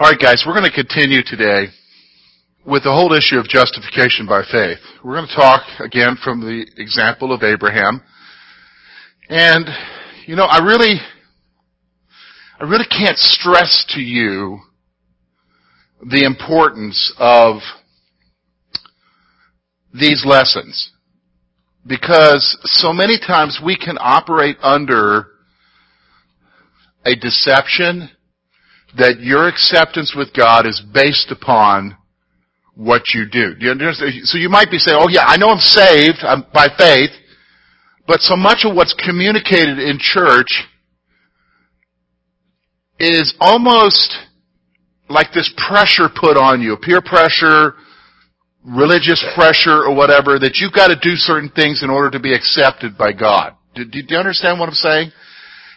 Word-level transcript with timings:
All 0.00 0.08
right, 0.08 0.18
guys, 0.18 0.44
we're 0.46 0.54
going 0.54 0.64
to 0.64 0.74
continue 0.74 1.22
today 1.22 1.66
with 2.64 2.84
the 2.84 2.90
whole 2.90 3.12
issue 3.12 3.36
of 3.36 3.46
justification 3.46 4.26
by 4.26 4.40
faith. 4.50 4.78
We're 5.04 5.16
going 5.16 5.28
to 5.28 5.36
talk 5.36 5.60
again 5.78 6.16
from 6.24 6.40
the 6.40 6.64
example 6.78 7.34
of 7.34 7.42
Abraham. 7.42 8.00
And, 9.28 9.66
you 10.24 10.36
know, 10.36 10.46
I 10.46 10.64
really, 10.64 10.94
I 12.58 12.64
really 12.64 12.86
can't 12.86 13.18
stress 13.18 13.84
to 13.90 14.00
you 14.00 14.60
the 16.10 16.24
importance 16.24 17.12
of 17.18 17.58
these 19.92 20.24
lessons. 20.24 20.92
Because 21.86 22.58
so 22.62 22.94
many 22.94 23.18
times 23.18 23.60
we 23.62 23.76
can 23.76 23.98
operate 24.00 24.56
under 24.62 25.26
a 27.04 27.14
deception 27.16 28.08
that 28.96 29.20
your 29.20 29.48
acceptance 29.48 30.14
with 30.16 30.32
God 30.34 30.66
is 30.66 30.82
based 30.92 31.30
upon 31.30 31.96
what 32.74 33.02
you 33.14 33.26
do. 33.30 33.54
do 33.54 33.66
you? 33.66 33.92
So 34.24 34.38
you 34.38 34.48
might 34.48 34.70
be 34.70 34.78
saying, 34.78 34.98
oh 35.00 35.08
yeah, 35.08 35.24
I 35.26 35.36
know 35.36 35.48
I'm 35.48 35.58
saved 35.58 36.18
I'm 36.22 36.44
by 36.52 36.68
faith, 36.76 37.10
but 38.06 38.20
so 38.20 38.36
much 38.36 38.64
of 38.64 38.74
what's 38.74 38.94
communicated 38.94 39.78
in 39.78 39.98
church 40.00 40.64
is 42.98 43.34
almost 43.40 44.14
like 45.08 45.32
this 45.32 45.52
pressure 45.68 46.08
put 46.08 46.36
on 46.36 46.62
you, 46.62 46.76
peer 46.76 47.02
pressure, 47.02 47.74
religious 48.64 49.24
pressure 49.34 49.84
or 49.84 49.94
whatever, 49.94 50.38
that 50.38 50.56
you've 50.56 50.72
got 50.72 50.88
to 50.88 50.96
do 50.96 51.16
certain 51.16 51.50
things 51.50 51.82
in 51.82 51.90
order 51.90 52.10
to 52.10 52.20
be 52.20 52.34
accepted 52.34 52.96
by 52.96 53.12
God. 53.12 53.54
Do, 53.74 53.84
do, 53.84 54.02
do 54.02 54.14
you 54.14 54.18
understand 54.18 54.58
what 54.58 54.68
I'm 54.68 54.74
saying? 54.74 55.12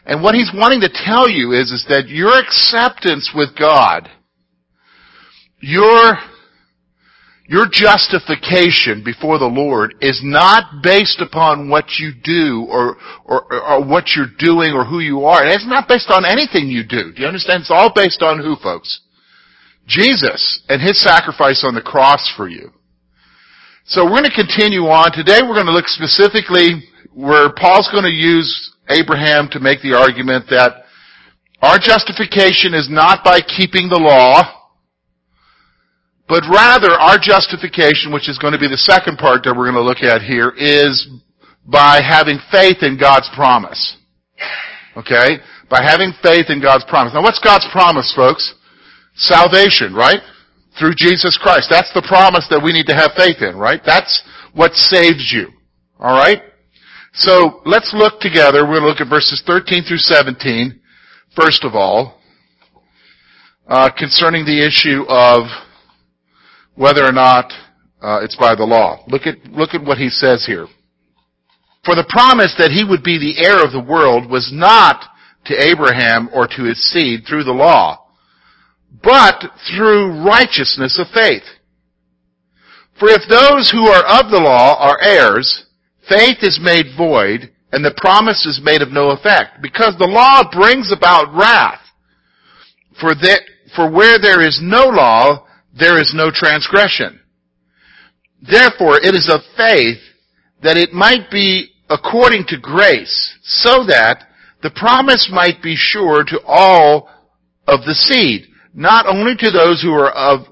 And 0.06 0.22
what 0.22 0.36
he's 0.36 0.52
wanting 0.54 0.82
to 0.82 0.90
tell 0.90 1.30
you 1.30 1.54
is, 1.54 1.72
is 1.72 1.86
that 1.88 2.10
your 2.10 2.38
acceptance 2.38 3.32
with 3.34 3.58
God, 3.58 4.10
your, 5.60 6.20
your 7.48 7.68
justification 7.72 9.02
before 9.04 9.40
the 9.40 9.48
Lord 9.48 9.96
is 10.02 10.20
not 10.22 10.84
based 10.84 11.22
upon 11.22 11.70
what 11.70 11.86
you 12.00 12.12
do 12.22 12.68
or, 12.70 12.98
or, 13.24 13.54
or 13.54 13.88
what 13.88 14.12
you're 14.16 14.34
doing 14.38 14.74
or 14.74 14.84
who 14.84 15.00
you 15.00 15.24
are. 15.24 15.46
It's 15.46 15.68
not 15.68 15.88
based 15.88 16.12
on 16.12 16.26
anything 16.26 16.68
you 16.68 16.84
do. 16.84 17.14
Do 17.16 17.22
you 17.22 17.28
understand? 17.28 17.62
It's 17.62 17.72
all 17.72 17.94
based 17.96 18.22
on 18.22 18.40
who, 18.40 18.58
folks? 18.62 19.00
Jesus 19.88 20.64
and 20.68 20.82
His 20.82 21.02
sacrifice 21.02 21.64
on 21.66 21.76
the 21.76 21.82
cross 21.82 22.32
for 22.36 22.50
you. 22.50 22.72
So 23.86 24.04
we're 24.04 24.22
going 24.22 24.32
to 24.32 24.36
continue 24.36 24.88
on. 24.88 25.12
Today 25.12 25.40
we're 25.42 25.56
going 25.56 25.68
to 25.68 25.74
look 25.74 25.88
specifically 25.88 26.84
where 27.14 27.52
Paul's 27.54 27.90
going 27.92 28.06
to 28.06 28.16
use 28.16 28.73
Abraham 28.90 29.48
to 29.52 29.60
make 29.60 29.82
the 29.82 29.96
argument 29.98 30.46
that 30.50 30.84
our 31.62 31.80
justification 31.80 32.74
is 32.74 32.90
not 32.90 33.24
by 33.24 33.40
keeping 33.40 33.88
the 33.88 33.98
law, 33.98 34.44
but 36.28 36.44
rather 36.52 36.92
our 36.92 37.18
justification, 37.18 38.12
which 38.12 38.28
is 38.28 38.38
going 38.38 38.54
to 38.54 38.60
be 38.60 38.68
the 38.68 38.78
second 38.78 39.18
part 39.18 39.44
that 39.44 39.56
we're 39.56 39.72
going 39.72 39.80
to 39.80 39.84
look 39.84 40.04
at 40.04 40.22
here, 40.22 40.52
is 40.56 41.08
by 41.66 42.02
having 42.04 42.40
faith 42.52 42.78
in 42.82 42.98
God's 43.00 43.30
promise. 43.36 43.98
Okay? 44.98 45.40
By 45.70 45.82
having 45.84 46.12
faith 46.22 46.48
in 46.50 46.62
God's 46.62 46.84
promise. 46.86 47.14
Now 47.14 47.24
what's 47.24 47.40
God's 47.40 47.68
promise, 47.72 48.14
folks? 48.16 48.56
Salvation, 49.16 49.94
right? 49.94 50.20
Through 50.80 50.94
Jesus 50.98 51.38
Christ. 51.42 51.68
That's 51.70 51.94
the 51.94 52.06
promise 52.08 52.48
that 52.50 52.62
we 52.64 52.74
need 52.74 52.88
to 52.88 52.96
have 52.96 53.12
faith 53.16 53.42
in, 53.42 53.56
right? 53.56 53.82
That's 53.86 54.24
what 54.54 54.74
saves 54.74 55.32
you. 55.32 55.48
Alright? 56.00 56.42
So 57.16 57.62
let's 57.66 57.94
look 57.96 58.20
together. 58.20 58.66
We're 58.66 58.80
going 58.80 58.82
to 58.82 58.88
look 58.88 59.02
at 59.02 59.08
verses 59.08 59.44
13 59.46 59.84
through 59.84 59.98
17, 59.98 60.82
first 61.36 61.64
of 61.64 61.76
all, 61.76 62.20
uh, 63.68 63.92
concerning 63.96 64.46
the 64.46 64.66
issue 64.66 65.04
of 65.08 65.44
whether 66.74 67.06
or 67.06 67.12
not 67.12 67.54
uh, 68.02 68.22
it's 68.24 68.36
by 68.36 68.56
the 68.56 68.64
law. 68.64 69.04
Look 69.08 69.28
at 69.28 69.46
look 69.46 69.76
at 69.76 69.86
what 69.86 70.00
he 70.00 70.10
says 70.10 70.44
here. 70.48 70.66
For 71.86 71.94
the 71.94 72.08
promise 72.10 72.56
that 72.58 72.72
he 72.72 72.84
would 72.84 73.04
be 73.04 73.20
the 73.20 73.46
heir 73.46 73.64
of 73.64 73.72
the 73.72 73.92
world 73.92 74.28
was 74.28 74.50
not 74.52 75.06
to 75.46 75.64
Abraham 75.64 76.30
or 76.34 76.48
to 76.48 76.64
his 76.64 76.84
seed 76.84 77.26
through 77.28 77.44
the 77.44 77.52
law, 77.52 78.08
but 79.04 79.52
through 79.70 80.26
righteousness 80.26 80.98
of 81.00 81.14
faith. 81.14 81.44
For 82.98 83.10
if 83.10 83.22
those 83.30 83.70
who 83.70 83.88
are 83.88 84.04
of 84.04 84.32
the 84.32 84.40
law 84.40 84.78
are 84.80 85.00
heirs, 85.00 85.68
faith 86.10 86.38
is 86.42 86.60
made 86.62 86.98
void 86.98 87.52
and 87.72 87.84
the 87.84 87.96
promise 87.98 88.46
is 88.46 88.62
made 88.64 88.82
of 88.82 88.92
no 88.92 89.10
effect 89.12 89.62
because 89.62 89.96
the 89.98 90.08
law 90.08 90.44
brings 90.52 90.92
about 90.92 91.34
wrath. 91.34 91.80
For 93.00 93.16
that, 93.16 93.42
for 93.76 93.90
where 93.90 94.20
there 94.20 94.42
is 94.42 94.60
no 94.62 94.86
law, 94.86 95.48
there 95.78 96.00
is 96.00 96.14
no 96.16 96.30
transgression. 96.32 97.20
Therefore, 98.42 98.98
it 98.98 99.16
is 99.16 99.30
of 99.32 99.42
faith 99.58 99.98
that 100.62 100.78
it 100.78 100.94
might 100.94 101.32
be 101.32 101.72
according 101.90 102.46
to 102.48 102.60
grace, 102.60 103.38
so 103.44 103.86
that 103.86 104.28
the 104.62 104.72
promise 104.72 105.30
might 105.32 105.62
be 105.62 105.76
sure 105.76 106.24
to 106.24 106.42
all 106.46 107.10
of 107.68 107.82
the 107.86 107.94
seed, 107.94 108.48
not 108.74 109.06
only 109.08 109.36
to 109.38 109.52
those 109.52 109.82
who 109.82 109.94
are 109.94 110.12
of, 110.12 110.46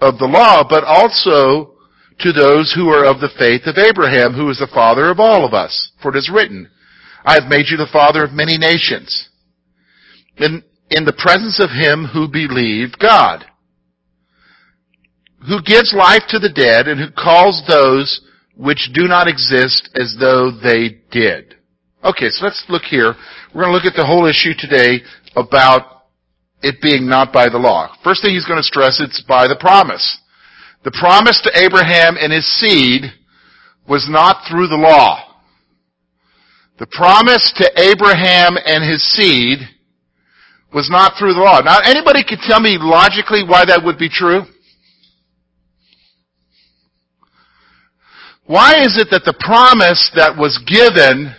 of 0.00 0.18
the 0.18 0.26
law, 0.26 0.66
but 0.68 0.84
also 0.84 1.75
to 2.20 2.32
those 2.32 2.72
who 2.74 2.88
are 2.88 3.04
of 3.04 3.20
the 3.20 3.32
faith 3.38 3.62
of 3.66 3.76
Abraham, 3.78 4.32
who 4.32 4.48
is 4.50 4.58
the 4.58 4.70
father 4.72 5.10
of 5.10 5.20
all 5.20 5.44
of 5.44 5.52
us. 5.52 5.92
For 6.02 6.14
it 6.14 6.18
is 6.18 6.30
written, 6.32 6.70
I 7.24 7.34
have 7.34 7.50
made 7.50 7.66
you 7.68 7.76
the 7.76 7.90
father 7.92 8.24
of 8.24 8.32
many 8.32 8.56
nations. 8.56 9.28
In, 10.38 10.62
in 10.90 11.04
the 11.04 11.16
presence 11.16 11.60
of 11.60 11.70
him 11.70 12.06
who 12.12 12.28
believed 12.28 12.98
God, 12.98 13.44
who 15.46 15.62
gives 15.62 15.94
life 15.96 16.22
to 16.28 16.38
the 16.38 16.52
dead 16.52 16.88
and 16.88 17.00
who 17.00 17.10
calls 17.10 17.62
those 17.68 18.20
which 18.56 18.90
do 18.94 19.06
not 19.06 19.28
exist 19.28 19.90
as 19.94 20.16
though 20.18 20.50
they 20.50 21.02
did. 21.10 21.54
Okay, 22.02 22.28
so 22.30 22.44
let's 22.44 22.64
look 22.68 22.82
here. 22.82 23.14
We're 23.54 23.64
going 23.64 23.72
to 23.72 23.76
look 23.76 23.84
at 23.92 23.96
the 23.96 24.06
whole 24.06 24.26
issue 24.26 24.52
today 24.56 25.04
about 25.34 25.96
it 26.62 26.80
being 26.80 27.06
not 27.06 27.32
by 27.32 27.48
the 27.48 27.58
law. 27.58 27.94
First 28.02 28.22
thing 28.22 28.34
he's 28.34 28.46
going 28.46 28.58
to 28.58 28.62
stress, 28.62 29.00
it's 29.00 29.22
by 29.22 29.46
the 29.46 29.56
promise. 29.56 30.18
The 30.86 30.92
promise 30.92 31.40
to 31.42 31.50
Abraham 31.58 32.16
and 32.16 32.32
his 32.32 32.46
seed 32.60 33.12
was 33.88 34.06
not 34.08 34.46
through 34.48 34.68
the 34.68 34.76
law. 34.76 35.18
The 36.78 36.86
promise 36.86 37.52
to 37.56 37.68
Abraham 37.74 38.54
and 38.64 38.88
his 38.88 39.02
seed 39.02 39.66
was 40.72 40.88
not 40.88 41.14
through 41.18 41.34
the 41.34 41.40
law. 41.40 41.58
Now, 41.58 41.80
anybody 41.84 42.22
can 42.22 42.38
tell 42.38 42.60
me 42.60 42.78
logically 42.80 43.42
why 43.42 43.64
that 43.64 43.82
would 43.82 43.98
be 43.98 44.08
true? 44.08 44.42
Why 48.44 48.74
is 48.84 48.96
it 48.96 49.08
that 49.10 49.24
the 49.24 49.34
promise 49.40 50.12
that 50.14 50.36
was 50.38 50.56
given 50.68 51.34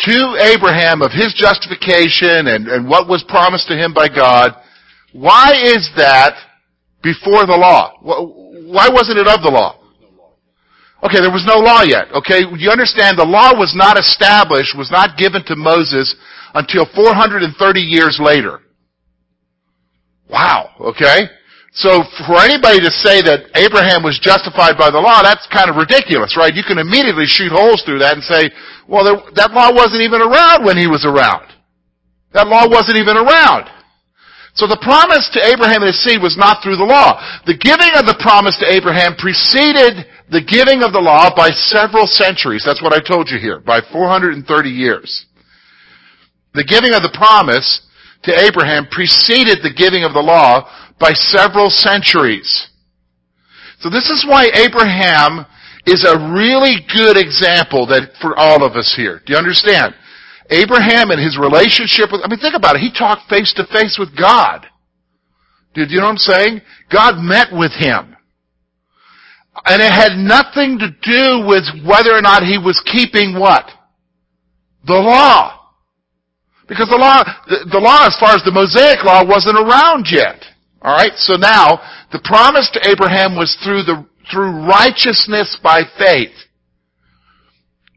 to 0.00 0.52
Abraham 0.54 1.00
of 1.00 1.12
his 1.12 1.32
justification 1.32 2.46
and, 2.46 2.68
and 2.68 2.86
what 2.86 3.08
was 3.08 3.24
promised 3.26 3.68
to 3.68 3.74
him 3.74 3.94
by 3.94 4.10
God, 4.10 4.52
why 5.14 5.52
is 5.64 5.88
that 5.96 6.36
before 7.08 7.48
the 7.48 7.56
law. 7.56 7.96
Why 8.68 8.88
wasn't 8.92 9.16
it 9.18 9.28
of 9.28 9.40
the 9.40 9.50
law? 9.50 9.80
Okay, 11.00 11.20
there 11.22 11.32
was 11.32 11.46
no 11.46 11.62
law 11.62 11.82
yet. 11.86 12.10
Okay, 12.12 12.44
you 12.58 12.68
understand 12.68 13.16
the 13.16 13.24
law 13.24 13.54
was 13.54 13.72
not 13.74 13.96
established, 13.96 14.76
was 14.76 14.90
not 14.90 15.16
given 15.16 15.44
to 15.46 15.56
Moses 15.56 16.14
until 16.54 16.84
430 16.92 17.80
years 17.80 18.18
later. 18.20 18.60
Wow, 20.28 20.74
okay? 20.92 21.30
So 21.72 22.02
for 22.26 22.42
anybody 22.42 22.80
to 22.80 22.90
say 22.90 23.22
that 23.22 23.54
Abraham 23.54 24.02
was 24.02 24.18
justified 24.18 24.76
by 24.76 24.90
the 24.90 24.98
law, 24.98 25.22
that's 25.22 25.46
kind 25.54 25.70
of 25.70 25.76
ridiculous, 25.76 26.36
right? 26.36 26.52
You 26.52 26.66
can 26.66 26.76
immediately 26.76 27.24
shoot 27.24 27.52
holes 27.54 27.80
through 27.86 28.00
that 28.00 28.18
and 28.18 28.24
say, 28.24 28.50
well, 28.90 29.06
that 29.38 29.52
law 29.54 29.70
wasn't 29.72 30.02
even 30.02 30.20
around 30.20 30.66
when 30.66 30.76
he 30.76 30.90
was 30.90 31.06
around. 31.06 31.46
That 32.34 32.48
law 32.48 32.66
wasn't 32.68 32.98
even 32.98 33.16
around. 33.16 33.70
So 34.58 34.66
the 34.66 34.82
promise 34.82 35.30
to 35.38 35.46
Abraham 35.46 35.86
and 35.86 35.94
his 35.94 36.02
seed 36.02 36.20
was 36.20 36.36
not 36.36 36.64
through 36.64 36.82
the 36.82 36.84
law. 36.84 37.22
The 37.46 37.54
giving 37.54 37.94
of 37.94 38.10
the 38.10 38.18
promise 38.18 38.58
to 38.58 38.66
Abraham 38.66 39.14
preceded 39.14 40.02
the 40.34 40.42
giving 40.42 40.82
of 40.82 40.90
the 40.90 40.98
law 40.98 41.30
by 41.30 41.50
several 41.54 42.10
centuries. 42.10 42.66
That's 42.66 42.82
what 42.82 42.92
I 42.92 42.98
told 42.98 43.30
you 43.30 43.38
here, 43.38 43.60
by 43.60 43.78
430 43.92 44.42
years. 44.68 45.26
The 46.54 46.66
giving 46.66 46.90
of 46.92 47.06
the 47.06 47.14
promise 47.14 47.86
to 48.24 48.34
Abraham 48.34 48.88
preceded 48.90 49.62
the 49.62 49.70
giving 49.70 50.02
of 50.02 50.12
the 50.12 50.26
law 50.26 50.66
by 50.98 51.12
several 51.14 51.70
centuries. 51.70 52.50
So 53.78 53.88
this 53.88 54.10
is 54.10 54.26
why 54.26 54.50
Abraham 54.58 55.46
is 55.86 56.02
a 56.02 56.18
really 56.34 56.82
good 56.90 57.16
example 57.16 57.86
that 57.94 58.10
for 58.20 58.36
all 58.36 58.66
of 58.66 58.74
us 58.74 58.92
here. 58.98 59.22
Do 59.24 59.34
you 59.34 59.38
understand? 59.38 59.94
Abraham 60.50 61.10
and 61.10 61.20
his 61.20 61.36
relationship 61.38 62.10
with, 62.10 62.22
I 62.24 62.28
mean, 62.28 62.40
think 62.40 62.54
about 62.56 62.76
it. 62.76 62.80
He 62.80 62.92
talked 62.92 63.28
face 63.28 63.52
to 63.54 63.66
face 63.66 63.96
with 63.98 64.16
God. 64.16 64.66
Did 65.74 65.90
you 65.90 65.98
know 65.98 66.04
what 66.04 66.12
I'm 66.12 66.16
saying? 66.16 66.60
God 66.90 67.18
met 67.18 67.48
with 67.52 67.72
him. 67.72 68.16
And 69.66 69.82
it 69.82 69.92
had 69.92 70.16
nothing 70.16 70.78
to 70.78 70.88
do 70.88 71.46
with 71.46 71.64
whether 71.84 72.14
or 72.16 72.22
not 72.22 72.42
he 72.42 72.58
was 72.58 72.80
keeping 72.86 73.38
what? 73.38 73.68
The 74.86 74.94
law. 74.94 75.58
Because 76.68 76.88
the 76.88 76.96
law, 76.96 77.24
the, 77.48 77.68
the 77.72 77.80
law 77.80 78.06
as 78.06 78.16
far 78.18 78.34
as 78.34 78.42
the 78.44 78.52
Mosaic 78.52 79.04
law 79.04 79.24
wasn't 79.24 79.58
around 79.58 80.06
yet. 80.10 80.44
Alright, 80.82 81.16
so 81.16 81.34
now, 81.36 81.80
the 82.12 82.20
promise 82.24 82.70
to 82.72 82.88
Abraham 82.88 83.36
was 83.36 83.56
through 83.64 83.82
the, 83.82 84.06
through 84.30 84.66
righteousness 84.66 85.58
by 85.62 85.82
faith. 85.98 86.32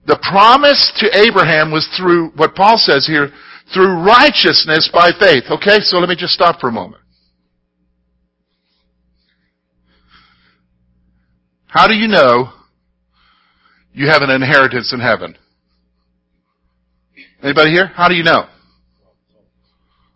The 0.05 0.17
promise 0.21 0.91
to 0.97 1.17
Abraham 1.27 1.71
was 1.71 1.87
through, 1.97 2.31
what 2.35 2.55
Paul 2.55 2.77
says 2.77 3.05
here, 3.05 3.29
through 3.73 4.03
righteousness 4.03 4.89
by 4.91 5.11
faith. 5.17 5.43
Okay, 5.49 5.79
so 5.79 5.97
let 5.97 6.09
me 6.09 6.15
just 6.15 6.33
stop 6.33 6.59
for 6.59 6.69
a 6.69 6.71
moment. 6.71 7.03
How 11.67 11.87
do 11.87 11.93
you 11.93 12.07
know 12.07 12.51
you 13.93 14.07
have 14.07 14.21
an 14.23 14.29
inheritance 14.29 14.91
in 14.91 14.99
heaven? 14.99 15.37
Anybody 17.41 17.71
here? 17.71 17.87
How 17.87 18.09
do 18.09 18.15
you 18.15 18.23
know? 18.23 18.47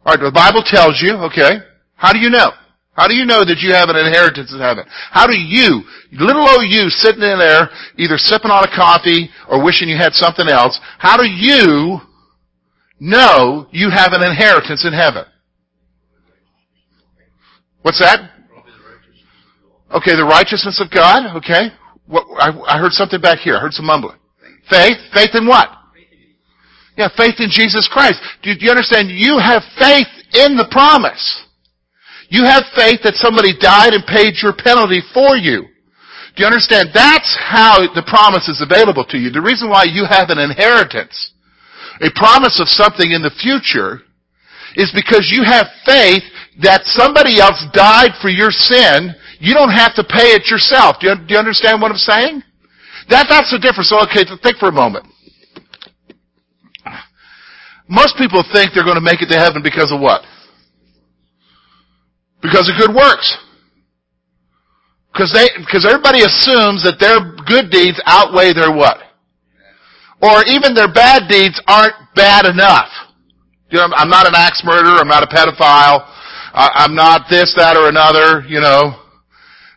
Alright, 0.05 0.19
the 0.19 0.31
Bible 0.33 0.63
tells 0.63 1.01
you, 1.01 1.15
okay. 1.25 1.63
How 1.95 2.11
do 2.11 2.19
you 2.19 2.29
know? 2.29 2.51
How 2.95 3.07
do 3.07 3.15
you 3.15 3.25
know 3.25 3.44
that 3.44 3.59
you 3.59 3.75
have 3.75 3.89
an 3.89 4.00
inheritance 4.00 4.53
in 4.53 4.59
heaven? 4.59 4.86
How 5.12 5.27
do 5.27 5.36
you, 5.36 5.83
little 6.15 6.47
old 6.47 6.63
you 6.63 6.88
sitting 6.88 7.24
in 7.24 7.38
there, 7.38 7.69
either 7.97 8.18
sipping 8.18 8.51
on 8.51 8.63
a 8.63 8.71
coffee 8.71 9.30
or 9.50 9.63
wishing 9.63 9.89
you 9.89 9.97
had 9.97 10.13
something 10.13 10.47
else, 10.47 10.80
how 10.97 11.18
do 11.18 11.27
you 11.27 12.00
know 13.00 13.68
you 13.71 13.89
have 13.89 14.13
an 14.13 14.24
inheritance 14.24 14.86
in 14.86 14.94
heaven? 14.94 15.25
What's 17.81 18.00
that? 18.00 18.31
Okay, 19.91 20.15
the 20.15 20.24
righteousness 20.24 20.80
of 20.80 20.89
God, 20.89 21.36
okay. 21.38 21.75
What, 22.07 22.25
I, 22.39 22.75
I 22.75 22.80
heard 22.80 22.94
something 22.94 23.19
back 23.19 23.39
here. 23.39 23.57
I 23.57 23.59
heard 23.59 23.74
some 23.74 23.86
mumbling. 23.86 24.18
Faith? 24.69 24.98
Faith 25.13 25.31
in 25.33 25.45
what? 25.45 25.69
Yeah, 26.98 27.09
faith 27.18 27.36
in 27.39 27.50
Jesus 27.51 27.89
Christ. 27.91 28.21
Do, 28.41 28.56
do 28.56 28.63
you 28.63 28.71
understand? 28.71 29.09
You 29.12 29.38
have 29.38 29.63
faith 29.77 30.07
in 30.33 30.56
the 30.56 30.68
promise. 30.71 31.44
You 32.30 32.44
have 32.44 32.63
faith 32.75 33.01
that 33.04 33.16
somebody 33.16 33.54
died 33.57 33.94
and 33.94 34.06
paid 34.06 34.42
your 34.42 34.54
penalty 34.54 35.01
for 35.13 35.38
you. 35.38 35.69
Do 36.36 36.44
you 36.44 36.48
understand? 36.48 36.89
That's 36.94 37.31
how 37.39 37.80
the 37.95 38.04
promise 38.04 38.50
is 38.50 38.60
available 38.60 39.06
to 39.07 39.18
you. 39.18 39.30
The 39.31 39.42
reason 39.42 39.69
why 39.69 39.86
you 39.88 40.04
have 40.04 40.30
an 40.30 40.39
inheritance, 40.39 41.31
a 42.01 42.12
promise 42.12 42.60
of 42.60 42.68
something 42.68 43.12
in 43.12 43.22
the 43.22 43.31
future, 43.39 44.04
is 44.75 44.92
because 44.92 45.31
you 45.31 45.48
have 45.48 45.72
faith 45.86 46.24
that 46.60 46.83
somebody 46.86 47.39
else 47.39 47.63
died 47.72 48.12
for 48.19 48.27
your 48.27 48.51
sin. 48.51 49.16
You 49.39 49.54
don't 49.54 49.72
have 49.72 49.95
to 49.95 50.04
pay 50.04 50.36
it 50.36 50.51
yourself. 50.51 50.98
Do 51.00 51.07
you, 51.07 51.16
do 51.16 51.33
you 51.36 51.39
understand 51.39 51.81
what 51.81 51.92
I'm 51.92 52.04
saying? 52.04 52.44
That, 53.07 53.27
that's 53.30 53.51
the 53.51 53.60
difference. 53.60 53.89
So, 53.89 54.04
okay, 54.04 54.27
think 54.44 54.57
for 54.57 54.68
a 54.68 54.75
moment. 54.75 55.06
Most 57.88 58.18
people 58.18 58.44
think 58.51 58.72
they're 58.74 58.83
going 58.83 59.00
to 59.00 59.04
make 59.04 59.22
it 59.22 59.30
to 59.30 59.38
heaven 59.38 59.62
because 59.63 59.94
of 59.94 60.01
what? 60.01 60.25
Because 62.45 62.69
of 62.69 62.77
good 62.77 62.94
works. 62.94 63.25
Because 65.12 65.33
they, 65.33 65.50
because 65.57 65.86
everybody 65.86 66.21
assumes 66.21 66.86
that 66.86 67.01
their 67.01 67.18
good 67.50 67.71
deeds 67.71 67.97
outweigh 68.06 68.53
their 68.53 68.69
what? 68.69 69.01
Or 70.21 70.45
even 70.45 70.75
their 70.75 70.92
bad 70.92 71.27
deeds 71.27 71.59
aren't 71.68 71.95
bad 72.13 72.45
enough. 72.45 72.89
You 73.71 73.80
know, 73.80 73.89
I'm 73.95 74.09
not 74.09 74.27
an 74.27 74.36
axe 74.36 74.62
murderer, 74.63 75.00
I'm 75.00 75.07
not 75.07 75.24
a 75.24 75.27
pedophile, 75.27 76.06
I'm 76.53 76.94
not 76.94 77.25
this, 77.30 77.53
that, 77.57 77.75
or 77.75 77.89
another, 77.89 78.45
you 78.48 78.62
know. 78.62 79.01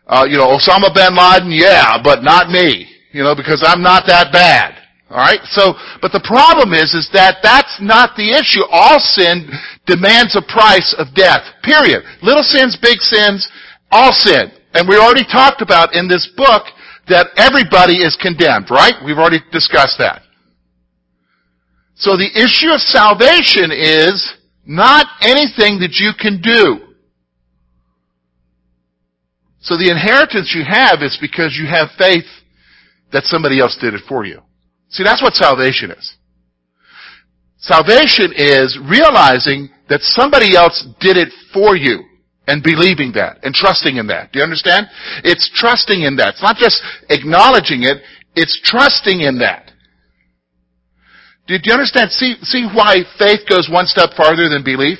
Uh, 0.06 0.25
you 0.29 0.37
know, 0.37 0.56
Osama 0.56 0.93
bin 0.93 1.17
Laden, 1.17 1.50
yeah, 1.50 1.97
but 2.03 2.23
not 2.23 2.50
me. 2.50 2.87
You 3.12 3.23
know, 3.23 3.35
because 3.35 3.64
I'm 3.67 3.82
not 3.82 4.05
that 4.06 4.32
bad. 4.32 4.77
Alright? 5.10 5.40
So, 5.44 5.72
but 6.02 6.12
the 6.12 6.20
problem 6.20 6.75
is, 6.75 6.93
is 6.93 7.08
that 7.14 7.40
that's 7.43 7.81
not 7.81 8.14
the 8.16 8.37
issue. 8.37 8.60
All 8.70 9.00
sin 9.00 9.49
demands 9.87 10.37
a 10.37 10.43
price 10.43 10.94
of 10.99 11.14
death. 11.14 11.40
Period. 11.62 12.05
Little 12.20 12.43
sins, 12.43 12.76
big 12.81 13.00
sins, 13.00 13.49
all 13.90 14.12
sin. 14.12 14.52
And 14.75 14.87
we 14.87 14.96
already 14.96 15.25
talked 15.25 15.62
about 15.62 15.94
in 15.94 16.08
this 16.08 16.28
book 16.37 16.64
that 17.08 17.28
everybody 17.37 18.05
is 18.05 18.16
condemned, 18.20 18.70
right? 18.70 18.94
We've 19.05 19.16
already 19.16 19.40
discussed 19.50 19.96
that. 19.99 20.22
So 21.96 22.16
the 22.16 22.28
issue 22.28 22.69
of 22.70 22.81
salvation 22.81 23.72
is 23.72 24.37
not 24.66 25.06
anything 25.22 25.81
that 25.81 25.96
you 25.96 26.12
can 26.20 26.40
do. 26.43 26.94
So 29.61 29.76
the 29.76 29.90
inheritance 29.90 30.54
you 30.54 30.64
have 30.69 31.02
is 31.02 31.19
because 31.20 31.56
you 31.58 31.66
have 31.66 31.88
faith 31.99 32.28
that 33.12 33.25
somebody 33.25 33.58
else 33.58 33.76
did 33.81 33.94
it 33.94 34.02
for 34.06 34.25
you. 34.25 34.43
See, 34.90 35.05
that's 35.05 35.23
what 35.23 35.35
salvation 35.35 35.90
is. 35.90 36.17
Salvation 37.58 38.32
is 38.35 38.79
realizing 38.88 39.69
that 39.88 40.00
somebody 40.02 40.56
else 40.56 40.87
did 41.00 41.17
it 41.17 41.29
for 41.52 41.76
you 41.76 42.05
and 42.46 42.62
believing 42.62 43.12
that 43.12 43.38
and 43.43 43.55
trusting 43.55 43.96
in 43.96 44.06
that. 44.06 44.32
Do 44.32 44.38
you 44.38 44.44
understand? 44.44 44.87
It's 45.25 45.50
trusting 45.55 46.02
in 46.02 46.17
that. 46.17 46.35
It's 46.35 46.43
not 46.43 46.56
just 46.56 46.82
acknowledging 47.11 47.82
it, 47.82 47.99
it's 48.35 48.61
trusting 48.64 49.20
in 49.20 49.38
that. 49.40 49.73
Do 51.46 51.56
you 51.62 51.73
understand? 51.73 52.11
See, 52.12 52.37
see 52.43 52.69
why 52.73 53.05
faith 53.19 53.40
goes 53.49 53.69
one 53.70 53.87
step 53.87 54.11
farther 54.17 54.49
than 54.49 54.62
belief? 54.62 54.99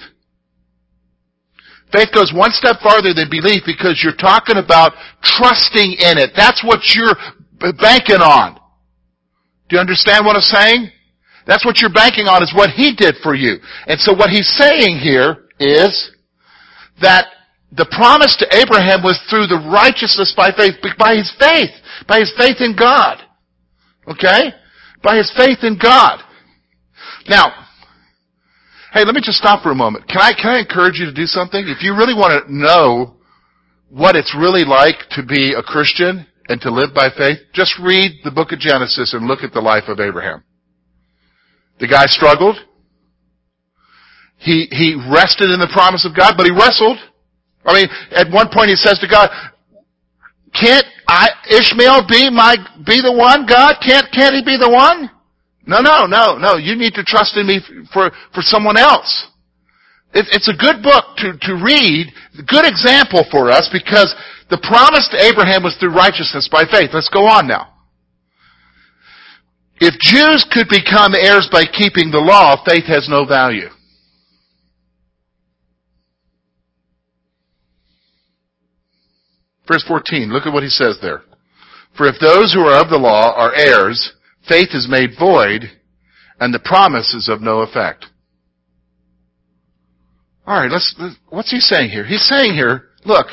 Faith 1.93 2.09
goes 2.13 2.33
one 2.35 2.53
step 2.53 2.77
farther 2.83 3.15
than 3.15 3.29
belief 3.31 3.63
because 3.65 4.01
you're 4.03 4.17
talking 4.17 4.57
about 4.57 4.93
trusting 5.23 5.93
in 5.93 6.19
it. 6.19 6.33
That's 6.37 6.65
what 6.65 6.95
you're 6.95 7.17
banking 7.81 8.21
on. 8.21 8.59
Do 9.69 9.77
you 9.77 9.81
understand 9.81 10.25
what 10.25 10.37
I'm 10.37 10.43
saying? 10.43 10.91
That's 11.47 11.65
what 11.65 11.81
you're 11.81 11.93
banking 11.93 12.27
on 12.27 12.43
is 12.43 12.53
what 12.55 12.71
He 12.71 12.95
did 12.95 13.17
for 13.23 13.35
you. 13.35 13.57
And 13.87 13.99
so 14.01 14.13
what 14.13 14.31
He's 14.31 14.49
saying 14.49 14.99
here 14.99 15.49
is 15.59 16.13
that 17.01 17.27
the 17.73 17.87
promise 17.93 18.37
to 18.37 18.47
Abraham 18.57 19.03
was 19.03 19.21
through 19.29 19.47
the 19.47 19.61
righteousness 19.71 20.33
by 20.37 20.51
faith, 20.53 20.75
by 20.99 21.17
his 21.17 21.31
faith, 21.39 21.71
by 22.07 22.21
his 22.21 22.33
faith 22.37 22.57
in 22.61 22.75
God. 22.75 23.19
Okay? 24.09 24.53
By 25.03 25.17
his 25.17 25.31
faith 25.37 25.59
in 25.63 25.79
God. 25.81 26.21
Now, 27.29 27.53
hey, 28.93 29.05
let 29.05 29.15
me 29.15 29.21
just 29.23 29.37
stop 29.37 29.63
for 29.63 29.71
a 29.71 29.75
moment. 29.75 30.09
Can 30.09 30.21
I, 30.21 30.33
can 30.33 30.57
I 30.57 30.59
encourage 30.61 30.99
you 30.99 31.05
to 31.05 31.13
do 31.13 31.27
something? 31.27 31.63
If 31.69 31.83
you 31.83 31.93
really 31.95 32.15
want 32.15 32.47
to 32.47 32.53
know 32.53 33.17
what 33.91 34.17
it's 34.17 34.35
really 34.39 34.65
like 34.65 34.97
to 35.11 35.23
be 35.23 35.53
a 35.53 35.63
Christian, 35.63 36.27
and 36.49 36.61
to 36.63 36.71
live 36.71 36.95
by 36.95 37.09
faith, 37.17 37.39
just 37.53 37.79
read 37.79 38.21
the 38.25 38.31
book 38.31 38.53
of 38.53 38.59
Genesis 38.59 39.13
and 39.13 39.27
look 39.27 39.41
at 39.43 39.53
the 39.53 39.61
life 39.61 39.85
of 39.89 40.01
Abraham. 40.01 40.43
The 41.79 41.87
guy 41.87 42.07
struggled. 42.07 42.57
He, 44.39 44.67
he 44.71 44.97
rested 45.13 45.51
in 45.51 45.61
the 45.61 45.71
promise 45.73 46.07
of 46.07 46.17
God, 46.17 46.35
but 46.37 46.47
he 46.47 46.53
wrestled. 46.53 46.99
I 47.65 47.75
mean, 47.75 47.89
at 48.13 48.33
one 48.33 48.49
point 48.53 48.71
he 48.71 48.77
says 48.77 48.99
to 49.01 49.09
God, 49.09 49.29
can't 50.55 50.87
I, 51.07 51.29
Ishmael 51.51 52.09
be 52.09 52.31
my, 52.31 52.57
be 52.87 53.01
the 53.03 53.13
one, 53.13 53.47
God? 53.47 53.77
Can't, 53.85 54.07
can't 54.13 54.35
he 54.35 54.43
be 54.43 54.57
the 54.57 54.71
one? 54.71 55.11
No, 55.67 55.81
no, 55.81 56.07
no, 56.07 56.39
no. 56.39 56.57
You 56.57 56.77
need 56.77 56.95
to 56.95 57.05
trust 57.05 57.37
in 57.37 57.47
me 57.47 57.61
for, 57.93 58.11
for 58.33 58.41
someone 58.41 58.79
else. 58.79 59.29
It, 60.15 60.25
it's 60.33 60.49
a 60.49 60.57
good 60.57 60.83
book 60.83 61.17
to, 61.21 61.37
to 61.37 61.53
read, 61.61 62.09
good 62.49 62.65
example 62.65 63.27
for 63.31 63.51
us 63.51 63.69
because 63.71 64.15
the 64.51 64.59
promise 64.59 65.09
to 65.09 65.23
Abraham 65.23 65.63
was 65.63 65.77
through 65.77 65.95
righteousness 65.95 66.49
by 66.51 66.65
faith. 66.71 66.91
Let's 66.93 67.11
go 67.11 67.27
on 67.27 67.47
now. 67.47 67.75
If 69.81 69.95
Jews 70.01 70.45
could 70.51 70.69
become 70.69 71.15
heirs 71.15 71.49
by 71.53 71.65
keeping 71.65 72.11
the 72.11 72.19
law, 72.19 72.63
faith 72.65 72.85
has 72.87 73.09
no 73.09 73.25
value. 73.25 73.69
Verse 79.69 79.85
14, 79.87 80.33
look 80.33 80.47
at 80.47 80.53
what 80.53 80.63
he 80.63 80.71
says 80.71 80.99
there. 81.03 81.23
For 81.97 82.09
if 82.09 82.17
those 82.21 82.55
who 82.55 82.61
are 82.61 82.81
of 82.81 82.89
the 82.89 82.97
law 82.97 83.35
are 83.37 83.55
heirs, 83.55 84.15
faith 84.49 84.71
is 84.73 84.89
made 84.89 85.11
void, 85.19 85.71
and 86.41 86.55
the 86.55 86.59
promise 86.59 87.13
is 87.13 87.29
of 87.29 87.43
no 87.43 87.61
effect. 87.61 88.07
Alright, 90.47 90.71
let's, 90.71 90.97
what's 91.29 91.51
he 91.51 91.61
saying 91.61 91.91
here? 91.91 92.07
He's 92.07 92.27
saying 92.27 92.55
here, 92.55 92.89
look, 93.05 93.27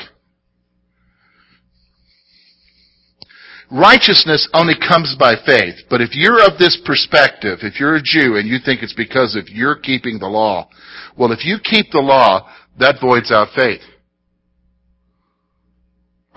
righteousness 3.70 4.48
only 4.54 4.74
comes 4.76 5.16
by 5.18 5.34
faith. 5.44 5.74
But 5.90 6.00
if 6.00 6.10
you're 6.12 6.44
of 6.44 6.58
this 6.58 6.80
perspective, 6.84 7.60
if 7.62 7.80
you're 7.80 7.96
a 7.96 8.02
Jew 8.02 8.36
and 8.36 8.48
you 8.48 8.58
think 8.64 8.82
it's 8.82 8.94
because 8.94 9.36
of 9.36 9.48
you're 9.48 9.76
keeping 9.76 10.18
the 10.18 10.28
law, 10.28 10.68
well, 11.16 11.32
if 11.32 11.44
you 11.44 11.58
keep 11.62 11.90
the 11.90 12.00
law, 12.00 12.48
that 12.78 12.96
voids 13.00 13.32
out 13.32 13.48
faith. 13.54 13.80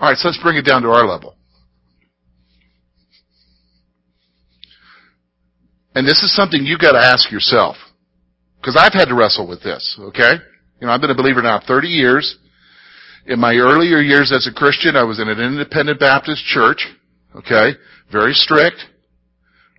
Alright, 0.00 0.16
so 0.16 0.28
let's 0.28 0.42
bring 0.42 0.56
it 0.56 0.64
down 0.64 0.82
to 0.82 0.88
our 0.88 1.06
level. 1.06 1.36
And 5.94 6.06
this 6.06 6.22
is 6.22 6.34
something 6.34 6.64
you've 6.64 6.80
gotta 6.80 6.98
ask 6.98 7.30
yourself. 7.30 7.76
Because 8.60 8.76
I've 8.78 8.92
had 8.92 9.06
to 9.06 9.14
wrestle 9.14 9.48
with 9.48 9.62
this, 9.62 9.98
okay? 9.98 10.34
You 10.80 10.86
know, 10.86 10.92
I've 10.92 11.00
been 11.00 11.10
a 11.10 11.14
believer 11.14 11.42
now 11.42 11.60
30 11.66 11.88
years. 11.88 12.38
In 13.26 13.38
my 13.38 13.54
earlier 13.54 14.00
years 14.00 14.32
as 14.32 14.46
a 14.46 14.52
Christian, 14.52 14.96
I 14.96 15.04
was 15.04 15.20
in 15.20 15.28
an 15.28 15.40
independent 15.40 16.00
Baptist 16.00 16.44
church. 16.46 16.86
Okay? 17.36 17.72
Very 18.10 18.32
strict. 18.32 18.76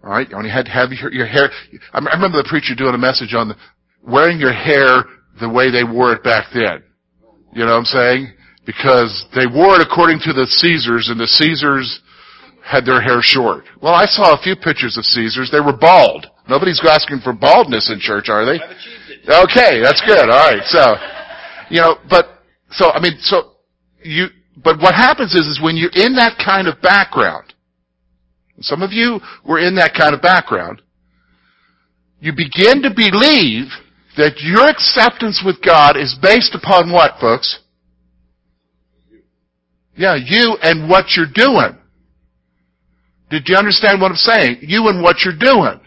Alright? 0.03 0.29
You 0.29 0.37
only 0.37 0.49
had 0.49 0.65
to 0.65 0.71
have 0.71 0.91
your, 0.91 1.11
your 1.11 1.27
hair. 1.27 1.49
I 1.93 1.99
remember 1.99 2.37
the 2.37 2.47
preacher 2.49 2.75
doing 2.75 2.95
a 2.95 2.97
message 2.97 3.33
on 3.33 3.49
the, 3.49 3.55
wearing 4.03 4.39
your 4.39 4.53
hair 4.53 5.05
the 5.39 5.49
way 5.49 5.71
they 5.71 5.83
wore 5.83 6.13
it 6.13 6.23
back 6.23 6.47
then. 6.53 6.83
You 7.53 7.65
know 7.65 7.71
what 7.71 7.79
I'm 7.79 7.85
saying? 7.85 8.33
Because 8.65 9.25
they 9.35 9.45
wore 9.45 9.75
it 9.75 9.81
according 9.81 10.19
to 10.23 10.33
the 10.33 10.45
Caesars 10.47 11.09
and 11.09 11.19
the 11.19 11.27
Caesars 11.27 12.01
had 12.63 12.85
their 12.85 13.01
hair 13.01 13.21
short. 13.21 13.65
Well, 13.81 13.93
I 13.93 14.05
saw 14.05 14.37
a 14.37 14.41
few 14.41 14.55
pictures 14.55 14.97
of 14.97 15.05
Caesars. 15.05 15.49
They 15.51 15.59
were 15.59 15.75
bald. 15.75 16.27
Nobody's 16.47 16.81
asking 16.87 17.19
for 17.23 17.33
baldness 17.33 17.89
in 17.91 17.99
church, 17.99 18.29
are 18.29 18.45
they? 18.45 18.59
Okay, 19.27 19.81
that's 19.81 20.01
good. 20.05 20.29
All 20.29 20.51
right. 20.51 20.63
So, 20.65 20.95
you 21.69 21.81
know, 21.81 21.95
but, 22.09 22.25
so, 22.71 22.91
I 22.91 23.01
mean, 23.01 23.17
so, 23.19 23.53
you, 24.03 24.27
but 24.57 24.79
what 24.79 24.93
happens 24.93 25.33
is, 25.33 25.47
is 25.47 25.61
when 25.61 25.77
you're 25.77 25.93
in 25.93 26.15
that 26.15 26.41
kind 26.43 26.67
of 26.67 26.81
background, 26.81 27.53
some 28.59 28.81
of 28.81 28.91
you 28.91 29.19
were 29.47 29.59
in 29.59 29.75
that 29.75 29.93
kind 29.93 30.13
of 30.13 30.21
background, 30.21 30.81
you 32.19 32.31
begin 32.31 32.83
to 32.83 32.91
believe 32.93 33.67
that 34.17 34.41
your 34.41 34.67
acceptance 34.67 35.41
with 35.45 35.61
God 35.63 35.97
is 35.97 36.17
based 36.21 36.53
upon 36.53 36.91
what, 36.91 37.19
folks? 37.19 37.59
Yeah, 39.95 40.15
you 40.15 40.57
and 40.61 40.89
what 40.89 41.05
you're 41.15 41.31
doing. 41.33 41.77
Did 43.29 43.43
you 43.47 43.55
understand 43.55 44.01
what 44.01 44.11
I'm 44.11 44.17
saying? 44.17 44.57
You 44.61 44.87
and 44.89 45.01
what 45.01 45.17
you're 45.23 45.37
doing. 45.37 45.79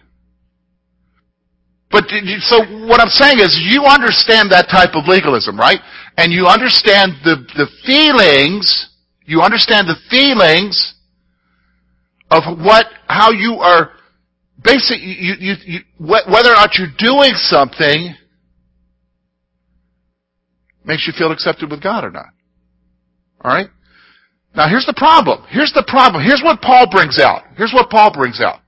But 1.95 2.11
so 2.41 2.59
what 2.89 3.01
I'm 3.01 3.07
saying 3.07 3.39
is 3.39 3.57
you 3.57 3.85
understand 3.85 4.51
that 4.51 4.67
type 4.69 4.97
of 4.97 5.07
legalism, 5.07 5.57
right? 5.57 5.79
And 6.19 6.33
you 6.33 6.47
understand 6.47 7.13
the, 7.23 7.47
the 7.55 7.69
feelings, 7.87 8.91
you 9.25 9.43
understand 9.43 9.87
the 9.87 9.95
feelings 10.11 10.95
of 12.33 12.43
what, 12.59 12.87
how 13.07 13.31
you 13.31 13.61
are 13.63 13.93
basically, 14.61 15.07
you, 15.07 15.35
you, 15.39 15.55
you, 15.65 15.79
whether 16.01 16.51
or 16.51 16.59
not 16.59 16.75
you're 16.75 16.91
doing 16.99 17.31
something 17.37 18.13
makes 20.85 21.07
you 21.07 21.13
feel 21.17 21.31
accepted 21.31 21.71
with 21.71 21.81
God 21.81 22.03
or 22.03 22.11
not. 22.11 22.35
Alright? 23.45 23.69
Now 24.57 24.69
here's 24.69 24.87
the 24.87 24.95
problem. 24.97 25.47
Here's 25.49 25.73
the 25.73 25.85
problem. 25.87 26.25
Here's 26.25 26.43
what 26.43 26.61
Paul 26.61 26.91
brings 26.91 27.21
out. 27.21 27.43
Here's 27.57 27.73
what 27.73 27.89
Paul 27.89 28.13
brings 28.13 28.41
out. 28.41 28.63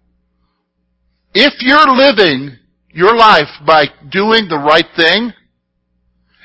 If 1.35 1.55
you're 1.59 1.89
living 1.89 2.57
your 2.97 3.15
life 3.15 3.51
by 3.67 3.85
doing 4.11 4.49
the 4.49 4.57
right 4.57 4.87
thing, 4.97 5.31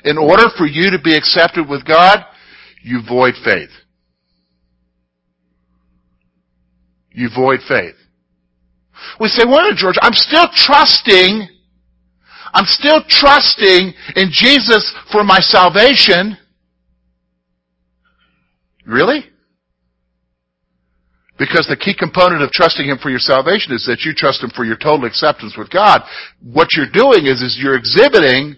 in 0.04 0.18
order 0.18 0.44
for 0.58 0.66
you 0.66 0.90
to 0.90 0.98
be 1.02 1.16
accepted 1.16 1.66
with 1.66 1.86
God, 1.86 2.24
you 2.82 3.00
void 3.08 3.34
faith. 3.42 3.70
You 7.10 7.30
void 7.34 7.60
faith. 7.66 7.94
We 9.18 9.28
say, 9.28 9.44
well, 9.46 9.70
George, 9.74 9.96
I'm 10.02 10.12
still 10.12 10.46
trusting, 10.52 11.48
I'm 12.52 12.66
still 12.66 13.02
trusting 13.08 13.94
in 14.16 14.28
Jesus 14.30 14.94
for 15.10 15.24
my 15.24 15.40
salvation. 15.40 16.36
Really? 18.84 19.24
Because 21.42 21.66
the 21.66 21.74
key 21.74 21.90
component 21.90 22.38
of 22.38 22.54
trusting 22.54 22.86
Him 22.86 23.02
for 23.02 23.10
your 23.10 23.18
salvation 23.18 23.74
is 23.74 23.82
that 23.90 24.06
you 24.06 24.14
trust 24.14 24.46
Him 24.46 24.54
for 24.54 24.62
your 24.62 24.78
total 24.78 25.10
acceptance 25.10 25.58
with 25.58 25.74
God. 25.74 26.06
What 26.38 26.70
you're 26.78 26.86
doing 26.86 27.26
is, 27.26 27.42
is 27.42 27.58
you're 27.58 27.74
exhibiting 27.74 28.54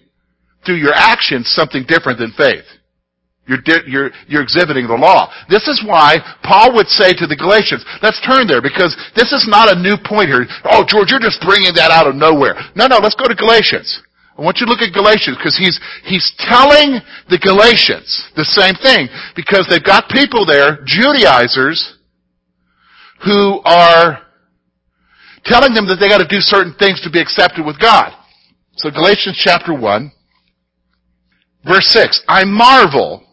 through 0.69 0.85
your 0.85 0.93
actions 0.93 1.49
something 1.49 1.89
different 1.89 2.21
than 2.21 2.37
faith. 2.37 2.69
You're, 3.49 3.65
you're, 3.89 4.11
you're 4.29 4.45
exhibiting 4.45 4.85
the 4.85 5.01
law. 5.01 5.33
This 5.49 5.65
is 5.65 5.81
why 5.81 6.21
Paul 6.45 6.77
would 6.77 6.93
say 6.93 7.17
to 7.17 7.25
the 7.25 7.41
Galatians, 7.41 7.81
let's 8.05 8.21
turn 8.21 8.45
there 8.45 8.61
because 8.61 8.93
this 9.17 9.33
is 9.33 9.49
not 9.49 9.73
a 9.73 9.81
new 9.81 9.97
point 9.97 10.29
here. 10.29 10.45
Oh, 10.69 10.85
George, 10.85 11.09
you're 11.09 11.25
just 11.25 11.41
bringing 11.41 11.73
that 11.81 11.89
out 11.89 12.05
of 12.05 12.13
nowhere. 12.13 12.53
No, 12.77 12.85
no, 12.85 13.01
let's 13.01 13.17
go 13.17 13.25
to 13.25 13.37
Galatians. 13.37 13.97
I 14.37 14.45
want 14.45 14.61
you 14.61 14.69
to 14.69 14.73
look 14.73 14.85
at 14.85 14.93
Galatians 14.93 15.41
because 15.41 15.57
he's, 15.57 15.81
he's 16.05 16.29
telling 16.37 17.01
the 17.33 17.41
Galatians 17.41 18.13
the 18.37 18.45
same 18.45 18.77
thing 18.77 19.09
because 19.33 19.65
they've 19.73 19.81
got 19.81 20.13
people 20.13 20.45
there, 20.45 20.85
Judaizers, 20.85 21.94
who 23.25 23.61
are 23.65 24.21
telling 25.45 25.75
them 25.75 25.87
that 25.87 25.97
they 25.97 26.09
got 26.09 26.19
to 26.19 26.29
do 26.29 26.41
certain 26.41 26.75
things 26.75 27.01
to 27.03 27.11
be 27.11 27.21
accepted 27.21 27.65
with 27.65 27.79
God. 27.79 28.13
So 28.77 28.91
Galatians 28.91 29.41
chapter 29.43 29.75
1, 29.75 30.13
verse 31.65 31.87
6, 31.89 32.23
I 32.29 32.45
marvel 32.45 33.25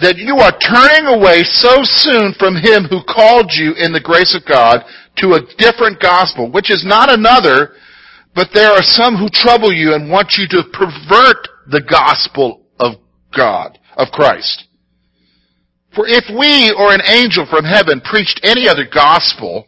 that 0.00 0.16
you 0.16 0.36
are 0.38 0.58
turning 0.58 1.06
away 1.06 1.44
so 1.44 1.82
soon 1.84 2.34
from 2.38 2.56
him 2.56 2.84
who 2.90 3.00
called 3.06 3.50
you 3.54 3.74
in 3.78 3.92
the 3.92 4.02
grace 4.02 4.34
of 4.34 4.44
God 4.46 4.82
to 5.18 5.34
a 5.34 5.46
different 5.56 6.00
gospel, 6.00 6.50
which 6.50 6.70
is 6.70 6.84
not 6.84 7.12
another, 7.12 7.74
but 8.34 8.48
there 8.52 8.72
are 8.72 8.82
some 8.82 9.14
who 9.14 9.28
trouble 9.30 9.72
you 9.72 9.94
and 9.94 10.10
want 10.10 10.34
you 10.36 10.48
to 10.48 10.64
pervert 10.72 11.46
the 11.70 11.82
gospel 11.88 12.66
of 12.80 12.94
God, 13.36 13.78
of 13.96 14.08
Christ. 14.08 14.66
For 15.94 16.06
if 16.06 16.24
we 16.28 16.74
or 16.76 16.92
an 16.92 17.02
angel 17.06 17.46
from 17.48 17.64
heaven 17.64 18.00
preached 18.00 18.40
any 18.42 18.68
other 18.68 18.84
gospel 18.84 19.66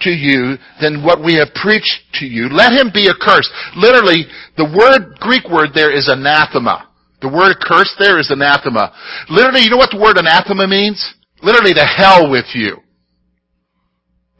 to 0.00 0.10
you 0.10 0.56
than 0.80 1.04
what 1.04 1.22
we 1.22 1.34
have 1.34 1.54
preached 1.54 2.02
to 2.14 2.26
you, 2.26 2.48
let 2.48 2.72
him 2.72 2.90
be 2.92 3.08
accursed. 3.08 3.50
Literally, 3.76 4.26
the 4.56 4.64
word, 4.64 5.18
Greek 5.18 5.48
word 5.48 5.70
there 5.74 5.90
is 5.90 6.08
anathema. 6.08 6.88
The 7.20 7.28
word 7.28 7.56
curse 7.60 7.94
there 7.98 8.18
is 8.18 8.30
anathema. 8.30 8.92
Literally, 9.30 9.62
you 9.62 9.70
know 9.70 9.76
what 9.76 9.90
the 9.90 10.00
word 10.00 10.18
anathema 10.18 10.66
means? 10.66 11.14
Literally 11.42 11.74
to 11.74 11.84
hell 11.84 12.30
with 12.30 12.46
you. 12.54 12.78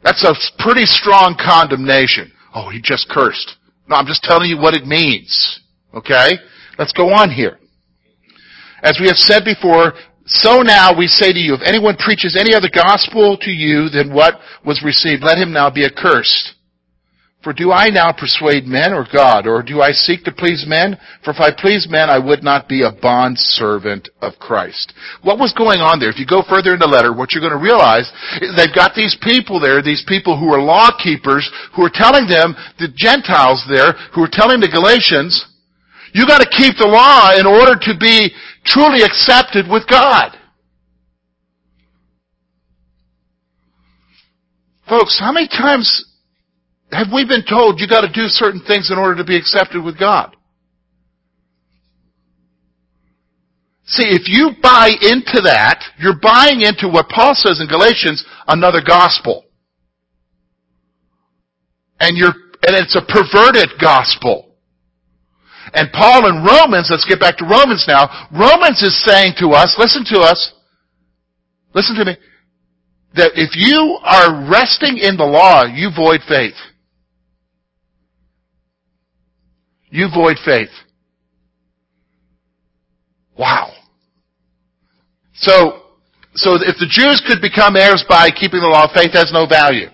That's 0.03 0.23
a 0.23 0.35
pretty 0.61 0.85
strong 0.85 1.37
condemnation. 1.39 2.31
Oh, 2.53 2.69
he 2.69 2.81
just 2.81 3.09
cursed. 3.09 3.55
No, 3.87 3.95
I'm 3.95 4.05
just 4.05 4.23
telling 4.23 4.49
you 4.49 4.57
what 4.57 4.73
it 4.73 4.85
means. 4.85 5.61
Okay? 5.93 6.31
Let's 6.77 6.93
go 6.93 7.09
on 7.09 7.31
here. 7.31 7.57
As 8.81 8.97
we 8.99 9.07
have 9.07 9.17
said 9.17 9.43
before, 9.45 9.93
so 10.25 10.61
now 10.61 10.97
we 10.97 11.07
say 11.07 11.33
to 11.33 11.39
you, 11.39 11.53
if 11.53 11.61
anyone 11.65 11.97
preaches 11.97 12.37
any 12.39 12.55
other 12.55 12.69
gospel 12.73 13.37
to 13.41 13.51
you 13.51 13.89
than 13.89 14.13
what 14.13 14.39
was 14.65 14.81
received, 14.83 15.23
let 15.23 15.37
him 15.37 15.51
now 15.51 15.69
be 15.69 15.85
accursed. 15.85 16.55
For 17.43 17.51
do 17.51 17.73
I 17.73 17.89
now 17.89 18.13
persuade 18.13 18.63
men 18.63 18.93
or 18.93 19.05
God, 19.11 19.47
or 19.47 19.61
do 19.61 19.81
I 19.81 19.91
seek 19.91 20.23
to 20.23 20.31
please 20.31 20.63
men? 20.65 20.95
For 21.25 21.31
if 21.31 21.41
I 21.41 21.51
please 21.51 21.87
men, 21.91 22.09
I 22.09 22.17
would 22.17 22.41
not 22.41 22.69
be 22.69 22.83
a 22.83 22.91
bond 22.91 23.37
servant 23.37 24.07
of 24.21 24.39
Christ. 24.39 24.93
What 25.23 25.39
was 25.39 25.51
going 25.51 25.83
on 25.83 25.99
there? 25.99 26.09
If 26.09 26.19
you 26.19 26.25
go 26.25 26.41
further 26.47 26.71
in 26.71 26.79
the 26.79 26.87
letter, 26.87 27.11
what 27.11 27.33
you're 27.33 27.43
going 27.43 27.51
to 27.51 27.59
realize 27.59 28.07
is 28.39 28.55
they've 28.55 28.73
got 28.73 28.95
these 28.95 29.17
people 29.19 29.59
there, 29.59 29.83
these 29.83 30.05
people 30.07 30.39
who 30.39 30.55
are 30.55 30.63
law 30.63 30.95
keepers, 30.95 31.43
who 31.75 31.83
are 31.83 31.91
telling 31.91 32.31
them, 32.31 32.55
the 32.79 32.87
Gentiles 32.95 33.67
there, 33.67 33.91
who 34.15 34.23
are 34.23 34.31
telling 34.31 34.63
the 34.63 34.71
Galatians, 34.71 35.35
you 36.13 36.23
got 36.25 36.39
to 36.39 36.47
keep 36.47 36.77
the 36.79 36.87
law 36.87 37.35
in 37.35 37.43
order 37.45 37.75
to 37.75 37.93
be 37.99 38.31
truly 38.65 39.03
accepted 39.03 39.65
with 39.69 39.87
God. 39.87 40.37
Folks, 44.87 45.19
how 45.19 45.31
many 45.31 45.47
times 45.47 46.05
have 46.91 47.07
we 47.13 47.25
been 47.25 47.43
told 47.49 47.79
you 47.79 47.87
got 47.87 48.01
to 48.01 48.11
do 48.11 48.27
certain 48.27 48.61
things 48.65 48.91
in 48.91 48.97
order 48.97 49.15
to 49.15 49.23
be 49.23 49.37
accepted 49.37 49.83
with 49.83 49.97
God? 49.97 50.35
See, 53.85 54.07
if 54.07 54.27
you 54.27 54.51
buy 54.61 54.89
into 55.01 55.41
that, 55.43 55.83
you're 55.99 56.19
buying 56.21 56.61
into 56.61 56.87
what 56.87 57.09
Paul 57.09 57.35
says 57.35 57.59
in 57.59 57.67
Galatians, 57.67 58.25
another 58.47 58.81
gospel. 58.85 59.45
And 61.99 62.17
you're, 62.17 62.33
and 62.65 62.75
it's 62.75 62.95
a 62.95 63.01
perverted 63.01 63.79
gospel. 63.79 64.52
And 65.73 65.91
Paul 65.91 66.29
in 66.29 66.43
Romans, 66.43 66.87
let's 66.89 67.05
get 67.05 67.19
back 67.19 67.37
to 67.37 67.45
Romans 67.45 67.85
now, 67.87 68.27
Romans 68.31 68.81
is 68.81 68.93
saying 69.03 69.33
to 69.39 69.49
us, 69.49 69.75
listen 69.77 70.03
to 70.13 70.19
us, 70.19 70.53
listen 71.73 71.95
to 71.95 72.05
me, 72.05 72.17
that 73.15 73.31
if 73.35 73.55
you 73.55 73.97
are 74.03 74.49
resting 74.49 74.97
in 74.97 75.17
the 75.17 75.25
law, 75.25 75.65
you 75.65 75.89
void 75.95 76.21
faith. 76.27 76.55
you 79.93 80.09
void 80.13 80.37
faith. 80.43 80.71
Wow. 83.37 83.71
So, 85.35 85.83
so 86.33 86.55
if 86.55 86.77
the 86.79 86.87
Jews 86.89 87.23
could 87.27 87.41
become 87.41 87.75
heirs 87.75 88.03
by 88.09 88.31
keeping 88.31 88.61
the 88.61 88.67
law, 88.67 88.91
faith 88.91 89.13
has 89.13 89.31
no 89.31 89.45
value. 89.45 89.89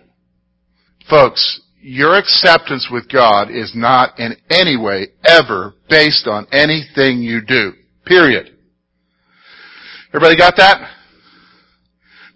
Folks, 1.09 1.61
your 1.81 2.17
acceptance 2.17 2.89
with 2.91 3.09
God 3.09 3.49
is 3.49 3.73
not 3.75 4.19
in 4.19 4.35
any 4.49 4.77
way 4.77 5.07
ever 5.25 5.73
based 5.89 6.27
on 6.27 6.47
anything 6.51 7.19
you 7.19 7.41
do. 7.45 7.73
Period. 8.05 8.55
Everybody 10.09 10.37
got 10.37 10.55
that? 10.57 10.91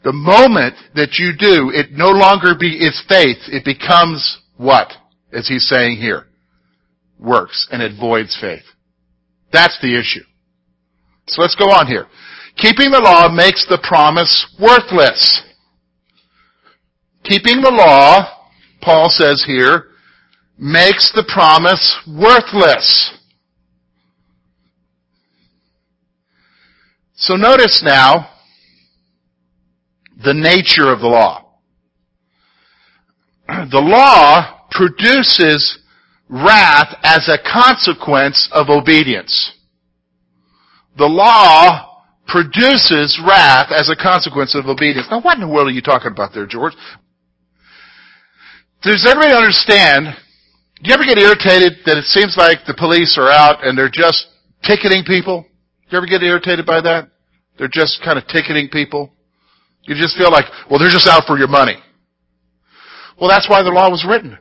The 0.04 0.14
moment 0.14 0.76
that 0.96 1.18
you 1.18 1.32
do, 1.38 1.72
it 1.74 1.92
no 1.92 2.10
longer 2.10 2.56
be, 2.60 2.78
it's 2.80 3.04
faith. 3.08 3.38
It 3.48 3.64
becomes 3.64 4.42
what? 4.58 4.92
As 5.32 5.48
he's 5.48 5.68
saying 5.68 5.98
here 5.98 6.26
works 7.20 7.68
and 7.72 7.82
it 7.82 8.00
voids 8.00 8.38
faith. 8.40 8.64
That's 9.52 9.80
the 9.82 9.98
issue. 9.98 10.26
So 11.28 11.42
let's 11.42 11.56
go 11.56 11.66
on 11.66 11.88
here. 11.88 12.08
Keeping 12.58 12.92
the 12.92 13.00
law 13.00 13.30
makes 13.34 13.66
the 13.68 13.80
promise 13.82 14.46
worthless. 14.60 15.44
Keeping 17.24 17.62
the 17.62 17.72
law, 17.72 18.43
Paul 18.84 19.10
says 19.10 19.44
here, 19.48 19.88
makes 20.58 21.12
the 21.14 21.24
promise 21.28 22.00
worthless. 22.08 23.18
So 27.16 27.36
notice 27.36 27.82
now 27.84 28.30
the 30.24 30.34
nature 30.34 30.92
of 30.92 31.00
the 31.00 31.08
law. 31.08 31.40
The 33.72 33.80
law 33.80 34.68
produces 34.72 35.80
wrath 36.30 36.96
as 37.04 37.30
a 37.30 37.38
consequence 37.38 38.50
of 38.52 38.70
obedience. 38.70 39.54
The 40.98 41.06
law 41.06 42.04
produces 42.28 43.20
wrath 43.26 43.72
as 43.72 43.90
a 43.90 43.96
consequence 43.96 44.56
of 44.56 44.66
obedience. 44.66 45.08
Now 45.12 45.22
what 45.22 45.36
in 45.36 45.42
the 45.42 45.48
world 45.48 45.68
are 45.68 45.72
you 45.72 45.82
talking 45.82 46.12
about 46.12 46.34
there, 46.34 46.48
George? 46.48 46.74
Does 48.84 49.08
everybody 49.10 49.32
understand? 49.32 50.12
Do 50.84 50.90
you 50.90 50.94
ever 50.94 51.08
get 51.08 51.18
irritated 51.18 51.88
that 51.88 51.96
it 51.96 52.04
seems 52.04 52.36
like 52.36 52.68
the 52.68 52.76
police 52.76 53.16
are 53.18 53.32
out 53.32 53.64
and 53.64 53.78
they're 53.78 53.88
just 53.88 54.28
ticketing 54.62 55.08
people? 55.08 55.48
Do 55.88 55.96
you 55.96 55.98
ever 56.00 56.06
get 56.06 56.22
irritated 56.22 56.66
by 56.66 56.82
that? 56.82 57.08
They're 57.58 57.72
just 57.72 58.04
kind 58.04 58.20
of 58.20 58.28
ticketing 58.28 58.68
people. 58.68 59.16
You 59.84 59.96
just 59.96 60.18
feel 60.18 60.32
like, 60.32 60.44
well, 60.70 60.80
they're 60.80 60.92
just 60.92 61.08
out 61.08 61.24
for 61.26 61.38
your 61.38 61.48
money. 61.48 61.80
Well, 63.16 63.30
that's 63.30 63.48
why 63.48 63.64
the 63.64 63.72
law 63.72 63.90
was 63.90 64.04
written. 64.04 64.38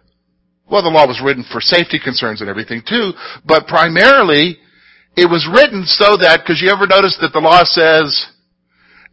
Well, 0.67 0.83
the 0.83 0.91
law 0.91 1.07
was 1.07 1.23
written 1.23 1.45
for 1.53 1.61
safety 1.61 2.01
concerns 2.03 2.41
and 2.41 2.51
everything 2.51 2.83
too, 2.83 3.13
but 3.47 3.71
primarily 3.71 4.59
it 5.15 5.31
was 5.31 5.47
written 5.55 5.87
so 5.87 6.17
that, 6.17 6.43
because 6.43 6.59
you 6.61 6.67
ever 6.67 6.89
notice 6.89 7.17
that 7.21 7.31
the 7.33 7.39
law 7.39 7.63
says 7.63 8.11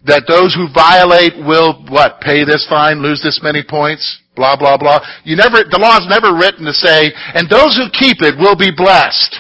that 0.06 0.26
those 0.26 0.56
who 0.56 0.74
violate 0.74 1.38
will, 1.38 1.86
what, 1.86 2.18
pay 2.22 2.46
this 2.46 2.66
fine, 2.68 3.04
lose 3.04 3.22
this 3.22 3.42
many 3.44 3.62
points, 3.62 4.02
blah, 4.40 4.56
blah, 4.56 4.80
blah. 4.80 5.04
You 5.28 5.36
never, 5.36 5.68
the 5.68 5.76
law 5.76 6.00
is 6.00 6.08
never 6.08 6.32
written 6.32 6.64
to 6.64 6.72
say, 6.72 7.12
and 7.36 7.52
those 7.52 7.76
who 7.76 7.92
keep 7.92 8.24
it 8.24 8.40
will 8.40 8.56
be 8.56 8.72
blessed. 8.72 9.36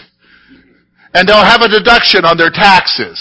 And 1.16 1.24
they'll 1.24 1.40
have 1.40 1.64
a 1.64 1.72
deduction 1.72 2.28
on 2.28 2.36
their 2.36 2.52
taxes. 2.52 3.16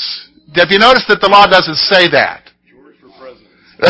Have 0.59 0.75
you 0.75 0.83
noticed 0.83 1.07
that 1.07 1.23
the 1.23 1.31
law 1.31 1.47
doesn't 1.47 1.79
say 1.87 2.11
that? 2.11 2.51
yeah, 3.79 3.87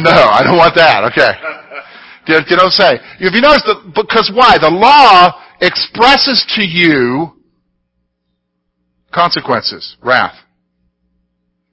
no, 0.00 0.16
I 0.32 0.40
don't 0.42 0.56
want 0.56 0.74
that. 0.74 1.04
Okay. 1.12 1.36
You, 2.26 2.56
don't 2.56 2.72
say. 2.72 2.98
If 3.20 3.34
you 3.34 3.42
notice 3.42 3.62
that, 3.68 3.92
because 3.94 4.32
why? 4.34 4.56
The 4.58 4.70
law 4.70 5.38
expresses 5.60 6.44
to 6.56 6.64
you 6.64 7.36
consequences, 9.12 9.96
wrath. 10.02 10.34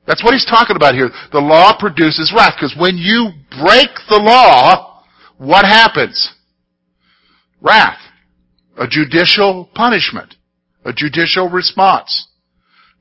That's 0.06 0.24
what 0.24 0.34
he's 0.34 0.46
talking 0.46 0.76
about 0.76 0.96
here. 0.96 1.10
The 1.32 1.40
law 1.40 1.78
produces 1.78 2.34
wrath, 2.36 2.56
because 2.58 2.76
when 2.78 2.98
you 2.98 3.32
break 3.62 3.90
the 4.10 4.20
law, 4.20 5.04
what 5.38 5.66
happens? 5.66 6.34
Wrath. 7.62 8.00
A 8.78 8.88
judicial 8.88 9.70
punishment. 9.74 10.36
A 10.84 10.92
judicial 10.92 11.50
response. 11.50 12.28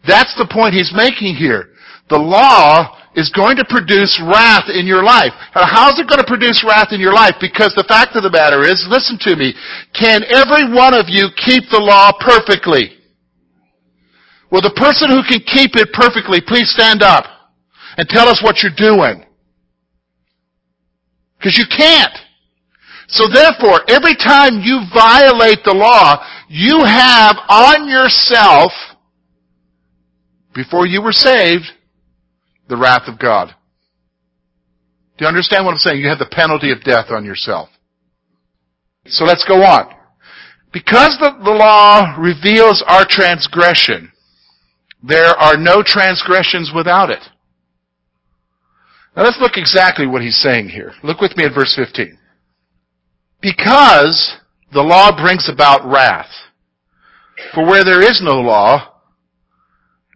That's 0.07 0.35
the 0.37 0.49
point 0.51 0.75
he's 0.75 0.93
making 0.95 1.35
here. 1.35 1.71
The 2.09 2.19
law 2.19 2.99
is 3.15 3.31
going 3.31 3.57
to 3.57 3.65
produce 3.69 4.21
wrath 4.23 4.69
in 4.69 4.87
your 4.87 5.03
life. 5.03 5.33
How 5.53 5.91
is 5.91 5.99
it 5.99 6.09
going 6.09 6.21
to 6.21 6.27
produce 6.27 6.65
wrath 6.67 6.89
in 6.93 7.01
your 7.01 7.13
life? 7.13 7.35
Because 7.41 7.75
the 7.75 7.85
fact 7.87 8.17
of 8.17 8.23
the 8.23 8.31
matter 8.31 8.63
is, 8.63 8.87
listen 8.89 9.19
to 9.21 9.37
me, 9.37 9.55
can 9.93 10.23
every 10.31 10.73
one 10.73 10.95
of 10.95 11.07
you 11.09 11.29
keep 11.37 11.65
the 11.71 11.81
law 11.81 12.13
perfectly? 12.21 13.02
Well, 14.53 14.61
the 14.61 14.77
person 14.77 15.09
who 15.09 15.23
can 15.25 15.41
keep 15.41 15.77
it 15.77 15.95
perfectly, 15.95 16.43
please 16.47 16.71
stand 16.71 17.03
up 17.03 17.25
and 17.97 18.07
tell 18.07 18.29
us 18.29 18.43
what 18.45 18.63
you're 18.63 18.77
doing. 18.77 19.25
Because 21.39 21.57
you 21.57 21.65
can't. 21.75 22.13
So 23.09 23.25
therefore, 23.33 23.81
every 23.89 24.15
time 24.15 24.61
you 24.61 24.83
violate 24.93 25.65
the 25.65 25.73
law, 25.73 26.23
you 26.49 26.85
have 26.85 27.37
on 27.49 27.89
yourself, 27.89 28.73
before 30.55 30.87
you 30.87 31.01
were 31.01 31.13
saved, 31.13 31.65
the 32.69 32.77
wrath 32.77 33.09
of 33.09 33.19
God. 33.19 33.55
Do 35.17 35.25
you 35.25 35.29
understand 35.29 35.65
what 35.65 35.73
I'm 35.73 35.79
saying? 35.79 36.01
You 36.01 36.11
have 36.11 36.19
the 36.19 36.29
penalty 36.31 36.73
of 36.73 36.83
death 36.83 37.07
on 37.09 37.25
yourself. 37.25 37.71
So 39.07 39.25
let's 39.25 39.47
go 39.47 39.63
on. 39.63 39.95
Because 40.75 41.17
the, 41.21 41.39
the 41.43 41.51
law 41.51 42.17
reveals 42.19 42.85
our 42.87 43.07
transgression, 43.09 44.13
there 45.03 45.35
are 45.37 45.57
no 45.57 45.83
transgressions 45.85 46.71
without 46.75 47.11
it. 47.11 47.23
Now 49.17 49.25
let's 49.25 49.41
look 49.41 49.57
exactly 49.57 50.07
what 50.07 50.23
he's 50.23 50.41
saying 50.41 50.69
here. 50.69 50.93
Look 51.03 51.21
with 51.21 51.37
me 51.37 51.45
at 51.45 51.55
verse 51.55 51.75
15. 51.77 52.19
Because 53.41 54.37
the 54.73 54.81
law 54.81 55.15
brings 55.15 55.49
about 55.49 55.85
wrath. 55.85 56.31
For 57.55 57.65
where 57.67 57.85
there 57.85 58.01
is 58.01 58.21
no 58.23 58.41
law, 58.41 59.01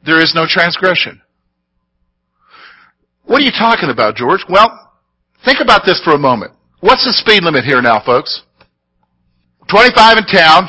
there 0.04 0.22
is 0.22 0.32
no 0.34 0.46
transgression. 0.48 1.20
What 3.24 3.42
are 3.42 3.44
you 3.44 3.50
talking 3.50 3.90
about, 3.90 4.14
George? 4.14 4.44
Well, 4.48 4.92
think 5.44 5.58
about 5.60 5.84
this 5.84 6.00
for 6.04 6.12
a 6.12 6.18
moment. 6.18 6.52
What's 6.80 7.04
the 7.04 7.12
speed 7.12 7.42
limit 7.42 7.64
here 7.64 7.82
now, 7.82 8.00
folks? 8.04 8.42
25 9.68 10.18
in 10.18 10.24
town. 10.26 10.68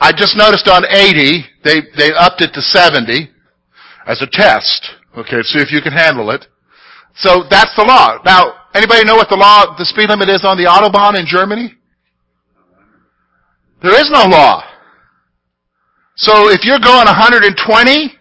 I 0.00 0.12
just 0.12 0.36
noticed 0.36 0.68
on 0.68 0.84
80, 0.88 1.44
they, 1.64 1.80
they 1.96 2.12
upped 2.12 2.42
it 2.42 2.52
to 2.54 2.60
70 2.60 3.30
as 4.06 4.22
a 4.22 4.26
test. 4.30 4.90
Okay, 5.16 5.42
see 5.42 5.58
if 5.58 5.72
you 5.72 5.80
can 5.80 5.92
handle 5.92 6.30
it. 6.30 6.46
So 7.16 7.44
that's 7.48 7.74
the 7.76 7.84
law. 7.84 8.18
Now, 8.24 8.68
anybody 8.74 9.04
know 9.04 9.16
what 9.16 9.28
the 9.28 9.36
law, 9.36 9.76
the 9.78 9.84
speed 9.84 10.08
limit 10.10 10.28
is 10.28 10.44
on 10.44 10.56
the 10.56 10.64
Autobahn 10.64 11.18
in 11.18 11.26
Germany? 11.26 11.74
There 13.82 13.94
is 14.00 14.10
no 14.10 14.24
law. 14.26 14.64
So 16.16 16.50
if 16.50 16.64
you're 16.64 16.78
going 16.78 17.06
120, 17.06 18.12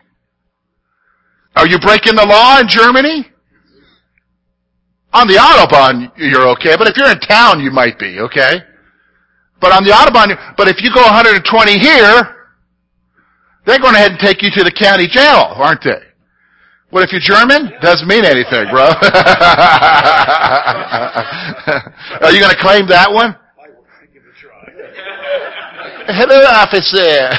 are 1.56 1.67
you 1.67 1.79
breaking 1.79 2.15
the 2.15 2.25
law 2.25 2.60
in 2.60 2.67
Germany? 2.67 3.27
On 5.13 5.27
the 5.27 5.36
Autobahn, 5.36 6.12
you're 6.17 6.47
okay, 6.58 6.75
but 6.77 6.88
if 6.88 6.97
you're 6.97 7.12
in 7.12 7.19
town, 7.19 7.60
you 7.60 7.69
might 7.69 7.99
be, 7.99 8.19
okay? 8.19 8.62
But 9.62 9.71
on 9.71 9.84
the 9.86 9.91
Autobahn, 9.91 10.56
but 10.58 10.67
if 10.67 10.82
you 10.82 10.89
go 10.93 11.01
120 11.01 11.77
here, 11.77 12.42
they're 13.65 13.80
going 13.80 13.95
ahead 13.95 14.12
and 14.12 14.19
take 14.19 14.41
you 14.41 14.49
to 14.52 14.63
the 14.63 14.71
county 14.71 15.08
jail, 15.08 15.54
aren't 15.56 15.84
they? 15.84 16.02
What 16.89 17.04
if 17.04 17.12
you're 17.12 17.21
German? 17.21 17.71
Doesn't 17.82 18.08
mean 18.08 18.23
anything, 18.23 18.69
bro. 18.69 18.84
Are 22.21 22.32
you 22.32 22.39
going 22.39 22.54
to 22.54 22.62
claim 22.62 22.88
that 22.88 23.12
one? 23.12 23.36
Hello, 26.06 26.41
officer. 26.45 27.30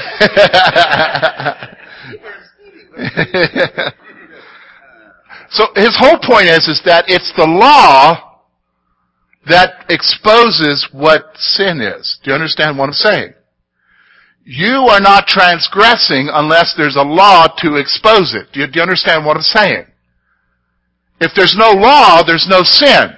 So 5.55 5.69
his 5.77 5.97
whole 5.97 6.19
point 6.19 6.49
is, 6.49 6.67
is 6.67 6.83
that 6.85 7.05
it's 7.07 7.33
the 7.37 7.47
law 7.47 8.41
that 9.47 9.85
exposes 9.89 10.89
what 10.91 11.31
sin 11.37 11.81
is. 11.81 12.19
Do 12.25 12.31
you 12.31 12.35
understand 12.35 12.77
what 12.77 12.89
I'm 12.89 12.93
saying? 12.93 13.35
You 14.44 14.88
are 14.92 15.00
not 15.00 15.26
transgressing 15.26 16.28
unless 16.33 16.74
there's 16.76 16.96
a 16.96 17.02
law 17.02 17.46
to 17.59 17.76
expose 17.76 18.35
it. 18.35 18.52
Do 18.52 18.61
you, 18.61 18.66
do 18.66 18.72
you 18.76 18.83
understand 18.83 19.24
what 19.24 19.37
I'm 19.37 19.42
saying? 19.42 19.87
If 21.20 21.33
there's 21.35 21.57
no 21.57 21.70
law, 21.70 22.22
there's 22.22 22.46
no 22.48 22.62
sin. 22.62 23.09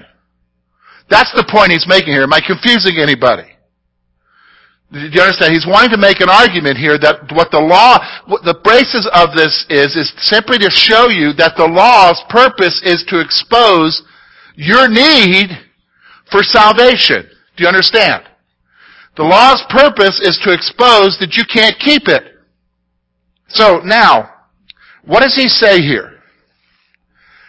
That's 1.11 1.33
the 1.35 1.47
point 1.51 1.73
he's 1.73 1.87
making 1.89 2.13
here. 2.13 2.23
Am 2.23 2.33
I 2.33 2.41
confusing 2.41 2.99
anybody? 2.99 3.51
Do 4.93 5.01
you 5.01 5.21
understand? 5.21 5.53
He's 5.53 5.67
wanting 5.67 5.91
to 5.91 5.99
make 5.99 6.21
an 6.21 6.31
argument 6.31 6.79
here 6.79 6.97
that 6.99 7.27
what 7.35 7.51
the 7.51 7.59
law, 7.59 7.99
what 8.27 8.45
the 8.45 8.55
basis 8.63 9.09
of 9.13 9.35
this 9.35 9.67
is, 9.69 9.97
is 9.97 10.15
simply 10.19 10.59
to 10.59 10.71
show 10.71 11.09
you 11.09 11.33
that 11.35 11.57
the 11.57 11.67
law's 11.67 12.23
purpose 12.31 12.81
is 12.85 13.05
to 13.09 13.19
expose 13.19 14.03
your 14.55 14.89
need 14.89 15.51
for 16.31 16.45
salvation. 16.45 17.27
Do 17.57 17.65
you 17.65 17.69
understand? 17.69 18.23
The 19.17 19.23
law's 19.23 19.65
purpose 19.71 20.21
is 20.21 20.39
to 20.45 20.53
expose 20.53 21.17
that 21.21 21.35
you 21.37 21.45
can't 21.53 21.79
keep 21.79 22.07
it. 22.07 22.23
So 23.49 23.81
now, 23.85 24.31
what 25.05 25.23
does 25.23 25.35
he 25.35 25.49
say 25.49 25.81
here? 25.81 26.21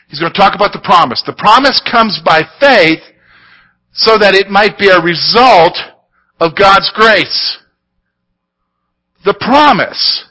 He's 0.08 0.20
going 0.20 0.32
to 0.32 0.38
talk 0.38 0.56
about 0.56 0.72
the 0.72 0.82
promise. 0.84 1.22
The 1.26 1.34
promise 1.34 1.82
comes 1.92 2.22
by 2.24 2.44
faith 2.60 3.02
so 3.92 4.18
that 4.18 4.36
it 4.36 4.50
might 4.50 4.78
be 4.78 4.88
a 4.88 5.02
result 5.02 5.78
of 6.40 6.56
God's 6.56 6.90
grace. 6.96 7.58
The 9.26 9.34
promise 9.34 10.30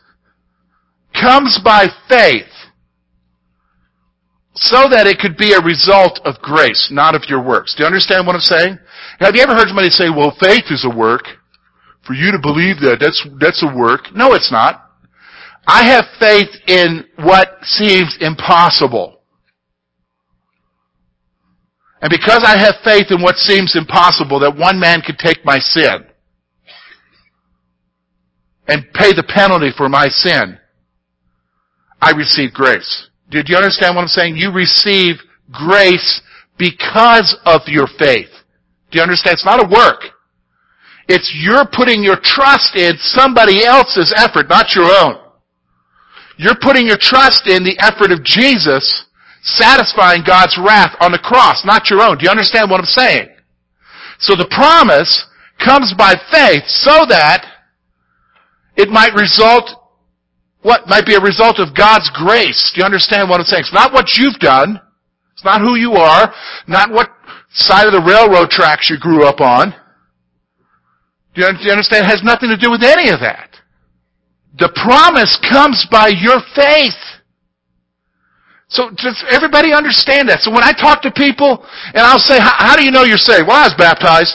comes 1.13 1.59
by 1.63 1.89
faith 2.09 2.47
so 4.57 4.89
that 4.89 5.07
it 5.07 5.19
could 5.19 5.37
be 5.37 5.53
a 5.53 5.61
result 5.61 6.21
of 6.25 6.41
grace, 6.41 6.89
not 6.91 7.15
of 7.15 7.25
your 7.29 7.43
works. 7.43 7.75
Do 7.75 7.83
you 7.83 7.87
understand 7.87 8.27
what 8.27 8.35
I'm 8.35 8.41
saying? 8.41 8.79
Have 9.21 9.37
you 9.37 9.43
ever 9.43 9.55
heard 9.55 9.69
somebody 9.69 9.91
say, 9.91 10.09
well, 10.09 10.37
faith 10.41 10.65
is 10.71 10.85
a 10.85 10.95
work? 10.95 11.25
For 12.07 12.15
you 12.15 12.33
to 12.33 12.39
believe 12.39 12.81
that, 12.81 12.99
that's, 13.01 13.27
that's 13.41 13.63
a 13.63 13.77
work. 13.77 14.15
No, 14.15 14.33
it's 14.33 14.53
not. 14.53 14.83
I 15.67 15.85
have 15.85 16.05
faith 16.21 16.49
in 16.69 17.05
what 17.17 17.49
seems 17.63 18.17
impossible. 18.21 19.21
And 22.01 22.11
because 22.11 22.45
I 22.45 22.57
have 22.57 22.77
faith 22.85 23.07
in 23.11 23.21
what 23.21 23.37
seems 23.37 23.75
impossible, 23.75 24.41
that 24.41 24.57
one 24.57 24.79
man 24.79 25.03
could 25.03 25.19
take 25.19 25.45
my 25.45 25.59
sin 25.59 26.07
and 28.69 28.85
pay 28.95 29.13
the 29.13 29.25
penalty 29.27 29.71
for 29.77 29.89
my 29.89 30.09
sin, 30.09 30.59
I 32.01 32.13
receive 32.13 32.53
grace. 32.53 33.11
Did 33.31 33.49
you 33.49 33.57
understand 33.57 33.97
what 33.97 34.03
I'm 34.03 34.09
saying? 34.09 34.37
You 34.37 34.53
receive 34.53 35.17
grace 35.51 36.23
because 36.59 37.37
of 37.45 37.63
your 37.67 37.87
faith. 37.99 38.31
Do 38.91 38.99
you 38.99 39.03
understand? 39.03 39.35
It's 39.35 39.45
not 39.45 39.65
a 39.65 39.69
work. 39.69 40.03
It's 41.09 41.33
you're 41.35 41.67
putting 41.73 42.03
your 42.03 42.19
trust 42.23 42.77
in 42.77 42.97
somebody 42.99 43.65
else's 43.65 44.13
effort, 44.17 44.49
not 44.49 44.75
your 44.75 44.91
own. 44.91 45.19
You're 46.37 46.59
putting 46.61 46.87
your 46.87 46.99
trust 47.01 47.47
in 47.47 47.65
the 47.65 47.79
effort 47.79 48.11
of 48.11 48.23
Jesus 48.25 49.07
satisfying 49.43 50.23
God's 50.27 50.59
wrath 50.59 50.95
on 51.01 51.13
the 51.13 51.19
cross, 51.19 51.65
not 51.65 51.89
your 51.89 52.03
own. 52.03 52.19
Do 52.19 52.25
you 52.25 52.31
understand 52.31 52.71
what 52.71 52.81
I'm 52.81 52.87
saying? 52.87 53.29
So 54.19 54.35
the 54.35 54.49
promise 54.51 55.27
comes 55.65 55.95
by 55.97 56.15
faith 56.31 56.65
so 56.67 57.07
that 57.09 57.47
it 58.77 58.89
might 58.89 59.15
result, 59.15 59.71
what 60.67 60.89
might 60.89 61.07
be 61.07 61.15
a 61.15 61.21
result 61.21 61.61
of 61.61 61.77
God's 61.77 62.11
grace. 62.11 62.73
Do 62.75 62.81
you 62.81 62.85
understand 62.85 63.31
what 63.31 63.39
I'm 63.39 63.47
saying? 63.47 63.61
It's 63.61 63.73
not 63.73 63.93
what 63.93 64.19
you've 64.19 64.41
done. 64.41 64.81
It's 65.33 65.45
not 65.45 65.61
who 65.61 65.77
you 65.77 65.93
are, 65.93 66.35
not 66.67 66.91
what 66.91 67.09
side 67.51 67.87
of 67.87 67.93
the 67.93 68.03
railroad 68.03 68.51
tracks 68.51 68.91
you 68.91 68.99
grew 68.99 69.25
up 69.25 69.41
on. 69.41 69.71
Do 71.35 71.43
you 71.43 71.47
understand? 71.47 72.05
It 72.05 72.11
has 72.11 72.25
nothing 72.25 72.49
to 72.49 72.57
do 72.57 72.73
with 72.73 72.83
any 72.83 73.11
of 73.11 73.21
that. 73.21 73.55
The 74.59 74.73
promise 74.75 75.39
comes 75.49 75.87
by 75.89 76.09
your 76.09 76.41
faith. 76.57 76.99
So 78.67 78.91
does 78.91 79.23
everybody 79.31 79.73
understand 79.73 80.29
that? 80.31 80.41
So 80.41 80.51
when 80.51 80.65
I 80.65 80.73
talk 80.73 81.01
to 81.03 81.13
people 81.13 81.65
and 81.95 82.03
I'll 82.03 82.19
say, 82.19 82.39
how 82.41 82.75
do 82.75 82.83
you 82.83 82.91
know 82.91 83.05
you're 83.05 83.19
saved? 83.19 83.47
Well, 83.47 83.57
I 83.57 83.69
was 83.69 83.75
baptized. 83.79 84.35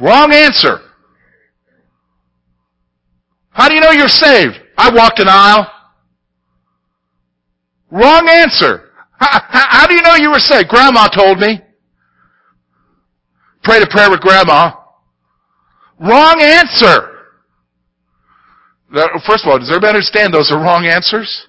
Wrong 0.00 0.32
answer. 0.32 0.85
How 3.56 3.70
do 3.70 3.74
you 3.74 3.80
know 3.80 3.90
you're 3.90 4.06
saved? 4.06 4.60
I 4.76 4.90
walked 4.94 5.18
an 5.18 5.28
aisle. 5.30 5.66
Wrong 7.90 8.28
answer. 8.28 8.90
How, 9.18 9.40
how, 9.48 9.86
do 9.86 9.94
you 9.94 10.02
know 10.02 10.14
you 10.16 10.30
were 10.30 10.38
saved? 10.38 10.68
Grandma 10.68 11.08
told 11.08 11.38
me. 11.38 11.62
Prayed 13.64 13.82
a 13.82 13.86
prayer 13.86 14.10
with 14.10 14.20
grandma. 14.20 14.72
Wrong 15.98 16.38
answer. 16.38 17.16
First 19.26 19.46
of 19.46 19.50
all, 19.50 19.58
does 19.58 19.70
everybody 19.70 19.88
understand 19.88 20.34
those 20.34 20.52
are 20.52 20.58
wrong 20.58 20.84
answers? 20.84 21.46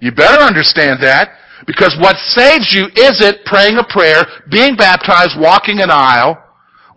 You 0.00 0.10
better 0.10 0.42
understand 0.42 1.00
that 1.04 1.38
because 1.68 1.96
what 2.00 2.16
saves 2.16 2.72
you 2.72 2.88
isn't 2.96 3.44
praying 3.44 3.78
a 3.78 3.84
prayer, 3.84 4.26
being 4.50 4.74
baptized, 4.74 5.38
walking 5.38 5.78
an 5.78 5.90
aisle. 5.90 6.36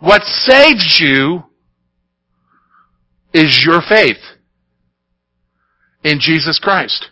What 0.00 0.24
saves 0.24 0.98
you 0.98 1.44
is 3.32 3.64
your 3.64 3.80
faith 3.88 4.18
in 6.04 6.18
Jesus 6.20 6.58
Christ. 6.58 7.10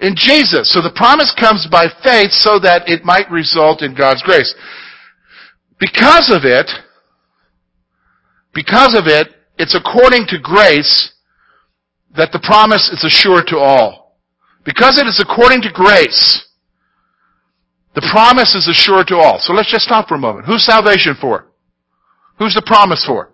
In 0.00 0.14
Jesus. 0.16 0.72
So 0.72 0.82
the 0.82 0.92
promise 0.94 1.34
comes 1.38 1.66
by 1.70 1.86
faith 2.02 2.32
so 2.32 2.58
that 2.58 2.88
it 2.88 3.04
might 3.04 3.30
result 3.30 3.82
in 3.82 3.94
God's 3.94 4.22
grace. 4.22 4.54
Because 5.78 6.30
of 6.30 6.44
it, 6.44 6.70
because 8.54 8.94
of 8.94 9.06
it, 9.06 9.28
it's 9.58 9.74
according 9.74 10.26
to 10.28 10.38
grace 10.38 11.12
that 12.16 12.32
the 12.32 12.40
promise 12.40 12.90
is 12.90 13.04
assured 13.04 13.46
to 13.48 13.58
all. 13.58 14.16
Because 14.64 14.98
it 14.98 15.06
is 15.06 15.20
according 15.20 15.62
to 15.62 15.70
grace, 15.72 16.48
the 17.94 18.06
promise 18.12 18.54
is 18.54 18.68
assured 18.68 19.06
to 19.08 19.16
all. 19.16 19.38
So 19.38 19.52
let's 19.52 19.70
just 19.70 19.84
stop 19.84 20.08
for 20.08 20.14
a 20.16 20.18
moment. 20.18 20.46
Who's 20.46 20.64
salvation 20.64 21.14
for? 21.20 21.46
Who's 22.38 22.54
the 22.54 22.64
promise 22.66 23.04
for? 23.06 23.30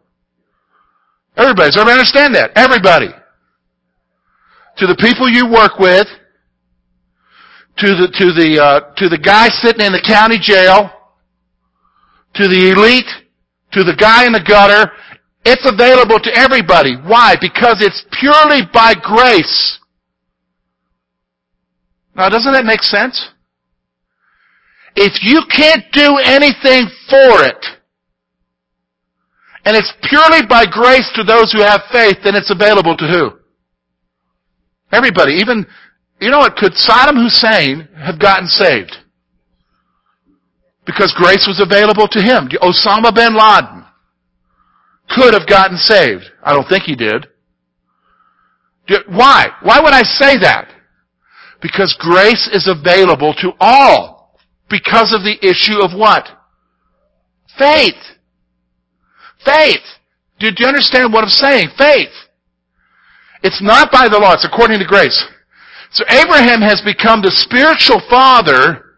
Everybody. 1.37 1.69
Does 1.69 1.77
everybody 1.77 2.01
understand 2.01 2.35
that? 2.35 2.51
Everybody. 2.57 3.09
To 4.79 4.87
the 4.87 4.97
people 4.97 5.29
you 5.29 5.51
work 5.51 5.79
with, 5.79 6.07
to 7.79 7.87
the, 7.87 8.09
to 8.19 8.33
the, 8.33 8.63
uh, 8.63 8.95
to 8.97 9.09
the 9.09 9.19
guy 9.19 9.49
sitting 9.49 9.85
in 9.85 9.93
the 9.93 10.05
county 10.07 10.39
jail, 10.41 10.91
to 12.35 12.49
the 12.49 12.71
elite, 12.71 13.09
to 13.73 13.85
the 13.85 13.97
guy 13.97 14.27
in 14.27 14.33
the 14.33 14.45
gutter, 14.47 14.93
it's 15.45 15.67
available 15.67 16.21
to 16.21 16.31
everybody. 16.37 16.97
Why? 16.97 17.37
Because 17.41 17.81
it's 17.81 18.05
purely 18.21 18.63
by 18.73 18.95
grace. 18.95 19.79
Now, 22.15 22.29
doesn't 22.29 22.53
that 22.53 22.65
make 22.65 22.83
sense? 22.83 23.31
If 24.95 25.23
you 25.23 25.43
can't 25.51 25.85
do 25.93 26.19
anything 26.19 26.89
for 27.09 27.43
it, 27.45 27.65
and 29.65 29.77
it's 29.77 29.93
purely 30.03 30.45
by 30.47 30.67
grace 30.67 31.11
to 31.15 31.23
those 31.23 31.53
who 31.53 31.61
have 31.61 31.83
faith, 31.93 32.19
then 32.25 32.35
it's 32.35 32.51
available 32.51 32.97
to 32.97 33.07
who? 33.07 33.31
Everybody. 34.91 35.35
Even, 35.35 35.67
you 36.21 36.31
know 36.31 36.39
what, 36.39 36.57
could 36.57 36.73
Saddam 36.73 37.23
Hussein 37.23 37.89
have 37.97 38.19
gotten 38.19 38.49
saved? 38.49 38.97
Because 40.85 41.15
grace 41.17 41.47
was 41.47 41.61
available 41.61 42.09
to 42.09 42.21
him. 42.21 42.49
Osama 42.61 43.15
bin 43.15 43.35
Laden 43.35 43.85
could 45.11 45.33
have 45.33 45.47
gotten 45.47 45.77
saved. 45.77 46.25
I 46.43 46.53
don't 46.53 46.69
think 46.69 46.85
he 46.85 46.97
did. 46.97 47.29
Why? 49.09 49.47
Why 49.63 49.81
would 49.81 49.93
I 49.93 50.03
say 50.03 50.39
that? 50.39 50.69
Because 51.61 51.97
grace 52.01 52.49
is 52.53 52.67
available 52.67 53.33
to 53.35 53.53
all. 53.61 54.39
Because 54.69 55.15
of 55.15 55.23
the 55.23 55.39
issue 55.41 55.81
of 55.81 55.97
what? 55.97 56.29
Faith. 57.57 57.95
Faith. 59.45 59.83
Do, 60.39 60.49
you 60.57 60.67
understand 60.67 61.13
what 61.13 61.25
I'm 61.25 61.31
saying? 61.31 61.69
Faith. 61.79 62.13
It's 63.43 63.63
not 63.63 63.91
by 63.91 64.09
the 64.09 64.19
law, 64.19 64.35
it's 64.35 64.45
according 64.45 64.79
to 64.79 64.85
grace. 64.85 65.25
So 65.91 66.05
Abraham 66.09 66.61
has 66.63 66.81
become 66.81 67.21
the 67.23 67.31
spiritual 67.31 68.01
father 68.09 68.97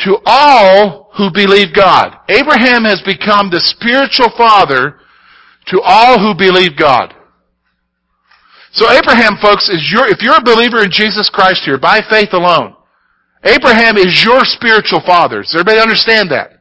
to 0.00 0.18
all 0.26 1.10
who 1.16 1.30
believe 1.32 1.74
God. 1.74 2.18
Abraham 2.28 2.84
has 2.84 3.00
become 3.02 3.50
the 3.50 3.60
spiritual 3.60 4.30
father 4.36 5.00
to 5.66 5.80
all 5.82 6.18
who 6.18 6.36
believe 6.36 6.76
God. 6.76 7.14
So 8.72 8.90
Abraham, 8.90 9.36
folks, 9.40 9.70
is 9.70 9.90
your, 9.90 10.06
if 10.06 10.20
you're 10.20 10.36
a 10.36 10.44
believer 10.44 10.84
in 10.84 10.90
Jesus 10.90 11.30
Christ 11.30 11.62
here, 11.64 11.78
by 11.78 12.02
faith 12.10 12.32
alone, 12.32 12.76
Abraham 13.42 13.96
is 13.96 14.22
your 14.22 14.44
spiritual 14.44 15.00
father. 15.06 15.40
Does 15.40 15.54
everybody 15.54 15.80
understand 15.80 16.30
that? 16.30 16.55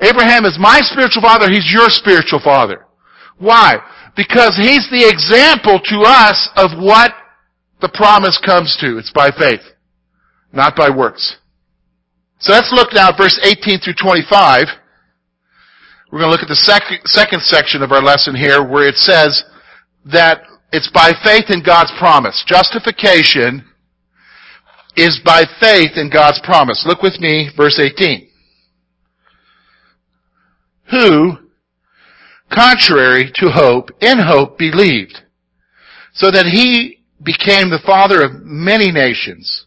Abraham 0.00 0.44
is 0.44 0.56
my 0.58 0.80
spiritual 0.82 1.22
father, 1.22 1.50
he's 1.50 1.70
your 1.72 1.90
spiritual 1.90 2.40
father. 2.42 2.86
Why? 3.38 3.78
Because 4.16 4.56
he's 4.56 4.88
the 4.90 5.06
example 5.06 5.78
to 5.78 6.02
us 6.06 6.48
of 6.56 6.70
what 6.82 7.12
the 7.80 7.90
promise 7.92 8.38
comes 8.44 8.76
to. 8.80 8.98
It's 8.98 9.12
by 9.12 9.30
faith, 9.30 9.60
not 10.52 10.74
by 10.76 10.90
works. 10.90 11.36
So 12.38 12.52
let's 12.52 12.72
look 12.72 12.92
now 12.92 13.10
at 13.10 13.18
verse 13.18 13.38
18 13.44 13.80
through 13.80 13.94
25. 14.00 14.64
We're 16.10 16.18
going 16.18 16.28
to 16.28 16.32
look 16.32 16.42
at 16.42 16.48
the 16.48 16.56
sec- 16.56 17.06
second 17.06 17.42
section 17.42 17.82
of 17.82 17.92
our 17.92 18.02
lesson 18.02 18.34
here 18.34 18.64
where 18.64 18.88
it 18.88 18.96
says 18.96 19.44
that 20.06 20.42
it's 20.72 20.90
by 20.90 21.12
faith 21.22 21.50
in 21.50 21.62
God's 21.62 21.92
promise. 21.98 22.42
Justification 22.46 23.64
is 24.96 25.20
by 25.24 25.44
faith 25.60 25.92
in 25.96 26.10
God's 26.10 26.40
promise. 26.42 26.84
Look 26.86 27.02
with 27.02 27.20
me, 27.20 27.50
verse 27.56 27.78
18 27.78 28.29
who, 30.90 31.38
contrary 32.52 33.30
to 33.36 33.50
hope, 33.50 33.90
in 34.00 34.18
hope 34.18 34.58
believed, 34.58 35.22
so 36.12 36.30
that 36.30 36.46
he 36.46 37.02
became 37.22 37.70
the 37.70 37.82
father 37.84 38.22
of 38.22 38.42
many 38.42 38.90
nations. 38.90 39.66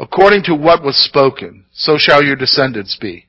According 0.00 0.44
to 0.44 0.54
what 0.54 0.82
was 0.82 0.96
spoken, 0.96 1.64
so 1.72 1.96
shall 1.98 2.22
your 2.22 2.36
descendants 2.36 2.96
be. 3.00 3.26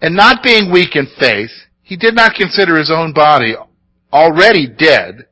And 0.00 0.16
not 0.16 0.42
being 0.42 0.72
weak 0.72 0.96
in 0.96 1.06
faith, 1.20 1.50
he 1.82 1.96
did 1.96 2.14
not 2.14 2.34
consider 2.34 2.78
his 2.78 2.90
own 2.90 3.12
body 3.12 3.54
already 4.12 4.66
dead, 4.66 5.26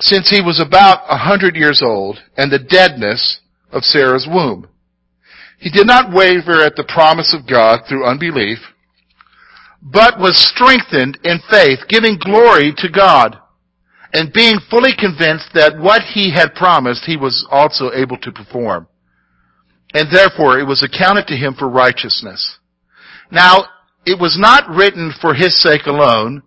since 0.00 0.30
he 0.30 0.40
was 0.40 0.60
about 0.60 1.00
a 1.10 1.18
hundred 1.18 1.56
years 1.56 1.82
old, 1.82 2.18
and 2.36 2.50
the 2.50 2.58
deadness 2.58 3.40
of 3.72 3.82
Sarah's 3.82 4.26
womb. 4.30 4.68
He 5.58 5.70
did 5.70 5.86
not 5.86 6.14
waver 6.14 6.62
at 6.62 6.76
the 6.76 6.84
promise 6.84 7.34
of 7.34 7.48
God 7.48 7.80
through 7.88 8.06
unbelief, 8.06 8.58
but 9.82 10.18
was 10.18 10.36
strengthened 10.36 11.18
in 11.24 11.38
faith, 11.50 11.80
giving 11.88 12.18
glory 12.18 12.72
to 12.76 12.88
God, 12.88 13.38
and 14.12 14.32
being 14.32 14.58
fully 14.70 14.92
convinced 14.96 15.50
that 15.54 15.78
what 15.78 16.02
he 16.02 16.32
had 16.32 16.54
promised 16.54 17.04
he 17.04 17.16
was 17.16 17.46
also 17.50 17.92
able 17.92 18.18
to 18.18 18.32
perform. 18.32 18.88
And 19.94 20.08
therefore 20.10 20.58
it 20.58 20.66
was 20.66 20.82
accounted 20.82 21.26
to 21.28 21.36
him 21.36 21.54
for 21.54 21.68
righteousness. 21.68 22.58
Now, 23.30 23.66
it 24.06 24.18
was 24.18 24.38
not 24.38 24.68
written 24.68 25.12
for 25.20 25.34
his 25.34 25.60
sake 25.60 25.86
alone 25.86 26.42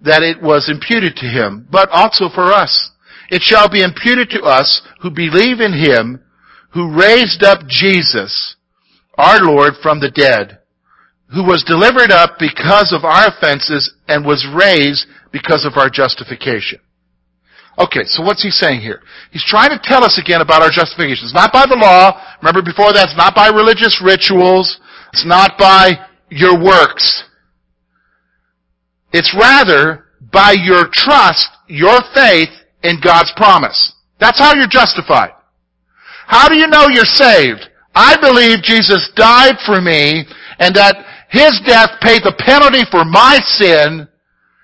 that 0.00 0.22
it 0.22 0.42
was 0.42 0.68
imputed 0.68 1.16
to 1.16 1.26
him, 1.26 1.66
but 1.70 1.88
also 1.90 2.28
for 2.28 2.52
us. 2.52 2.90
It 3.30 3.42
shall 3.42 3.68
be 3.68 3.82
imputed 3.82 4.30
to 4.30 4.42
us 4.42 4.82
who 5.00 5.10
believe 5.10 5.60
in 5.60 5.72
him 5.72 6.20
who 6.72 6.98
raised 6.98 7.42
up 7.44 7.66
Jesus, 7.68 8.56
our 9.16 9.40
Lord, 9.40 9.74
from 9.80 10.00
the 10.00 10.10
dead 10.10 10.58
who 11.34 11.44
was 11.44 11.64
delivered 11.64 12.10
up 12.10 12.38
because 12.38 12.92
of 12.92 13.04
our 13.04 13.28
offenses 13.28 13.92
and 14.08 14.24
was 14.24 14.46
raised 14.54 15.06
because 15.32 15.64
of 15.64 15.76
our 15.76 15.90
justification. 15.90 16.78
Okay, 17.76 18.04
so 18.04 18.22
what's 18.22 18.42
he 18.42 18.50
saying 18.50 18.80
here? 18.80 19.02
He's 19.32 19.44
trying 19.44 19.70
to 19.70 19.80
tell 19.82 20.04
us 20.04 20.18
again 20.18 20.40
about 20.40 20.62
our 20.62 20.70
justification. 20.70 21.26
It's 21.26 21.34
not 21.34 21.52
by 21.52 21.66
the 21.66 21.74
law. 21.74 22.22
Remember 22.40 22.62
before 22.62 22.92
that, 22.92 23.10
it's 23.10 23.16
not 23.16 23.34
by 23.34 23.48
religious 23.48 24.00
rituals. 24.00 24.78
It's 25.12 25.26
not 25.26 25.58
by 25.58 26.06
your 26.30 26.56
works. 26.56 27.24
It's 29.12 29.34
rather 29.38 30.06
by 30.32 30.54
your 30.62 30.86
trust, 30.92 31.50
your 31.66 31.98
faith 32.14 32.50
in 32.84 33.00
God's 33.02 33.32
promise. 33.36 33.94
That's 34.20 34.38
how 34.38 34.54
you're 34.54 34.68
justified. 34.70 35.30
How 36.26 36.48
do 36.48 36.56
you 36.56 36.68
know 36.68 36.86
you're 36.88 37.04
saved? 37.04 37.68
I 37.94 38.16
believe 38.20 38.62
Jesus 38.62 39.10
died 39.16 39.56
for 39.66 39.80
me 39.80 40.24
and 40.58 40.74
that 40.76 41.13
His 41.34 41.58
death 41.66 41.98
paid 41.98 42.22
the 42.22 42.38
penalty 42.38 42.86
for 42.94 43.04
my 43.04 43.42
sin 43.42 44.06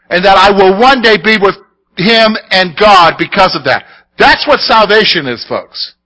and 0.08 0.24
that 0.24 0.38
I 0.38 0.54
will 0.54 0.78
one 0.78 1.02
day 1.02 1.18
be 1.18 1.34
with 1.34 1.58
Him 1.98 2.38
and 2.54 2.78
God 2.78 3.18
because 3.18 3.58
of 3.58 3.66
that. 3.66 3.82
That's 4.18 4.46
what 4.46 4.60
salvation 4.60 5.26
is, 5.26 5.44
folks. 5.48 5.96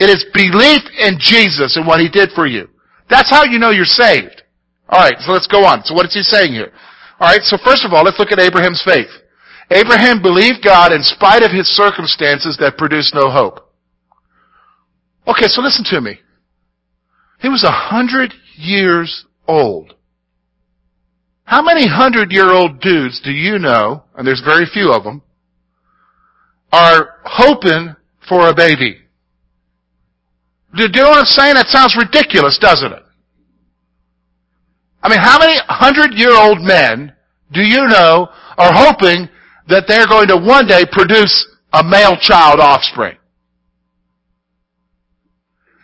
It 0.00 0.10
is 0.10 0.26
belief 0.34 0.82
in 0.98 1.22
Jesus 1.22 1.76
and 1.76 1.86
what 1.86 2.00
He 2.00 2.08
did 2.08 2.30
for 2.34 2.48
you. 2.48 2.66
That's 3.08 3.30
how 3.30 3.44
you 3.44 3.60
know 3.60 3.70
you're 3.70 3.84
saved. 3.84 4.42
Alright, 4.90 5.20
so 5.20 5.30
let's 5.30 5.46
go 5.46 5.64
on. 5.64 5.84
So 5.84 5.94
what 5.94 6.06
is 6.06 6.14
He 6.14 6.22
saying 6.22 6.52
here? 6.52 6.72
Alright, 7.20 7.42
so 7.42 7.56
first 7.62 7.84
of 7.84 7.92
all, 7.92 8.02
let's 8.02 8.18
look 8.18 8.32
at 8.32 8.40
Abraham's 8.40 8.82
faith. 8.82 9.10
Abraham 9.70 10.20
believed 10.20 10.64
God 10.64 10.90
in 10.90 11.04
spite 11.04 11.44
of 11.44 11.52
his 11.52 11.68
circumstances 11.68 12.56
that 12.58 12.76
produced 12.76 13.14
no 13.14 13.30
hope. 13.30 13.70
Okay, 15.28 15.46
so 15.46 15.62
listen 15.62 15.84
to 15.94 16.00
me. 16.00 16.18
He 17.38 17.48
was 17.48 17.62
a 17.62 17.70
hundred 17.70 18.34
years 18.56 19.26
old. 19.50 19.94
How 21.44 21.62
many 21.62 21.86
hundred 21.88 22.30
year 22.30 22.50
old 22.50 22.80
dudes 22.80 23.20
do 23.20 23.32
you 23.32 23.58
know, 23.58 24.04
and 24.14 24.26
there's 24.26 24.40
very 24.40 24.66
few 24.66 24.92
of 24.92 25.02
them, 25.02 25.22
are 26.72 27.16
hoping 27.24 27.96
for 28.28 28.48
a 28.48 28.54
baby? 28.54 28.98
Do 30.76 30.84
you 30.84 30.88
know 31.02 31.10
what 31.10 31.18
I'm 31.18 31.24
saying? 31.24 31.54
That 31.54 31.66
sounds 31.66 31.96
ridiculous, 31.98 32.56
doesn't 32.58 32.92
it? 32.92 33.02
I 35.02 35.08
mean, 35.08 35.18
how 35.18 35.38
many 35.38 35.58
hundred 35.66 36.14
year 36.14 36.32
old 36.32 36.60
men 36.60 37.12
do 37.52 37.62
you 37.62 37.88
know 37.88 38.28
are 38.56 38.72
hoping 38.72 39.28
that 39.68 39.84
they're 39.88 40.06
going 40.06 40.28
to 40.28 40.36
one 40.36 40.66
day 40.66 40.84
produce 40.90 41.48
a 41.72 41.82
male 41.82 42.16
child 42.16 42.60
offspring? 42.60 43.16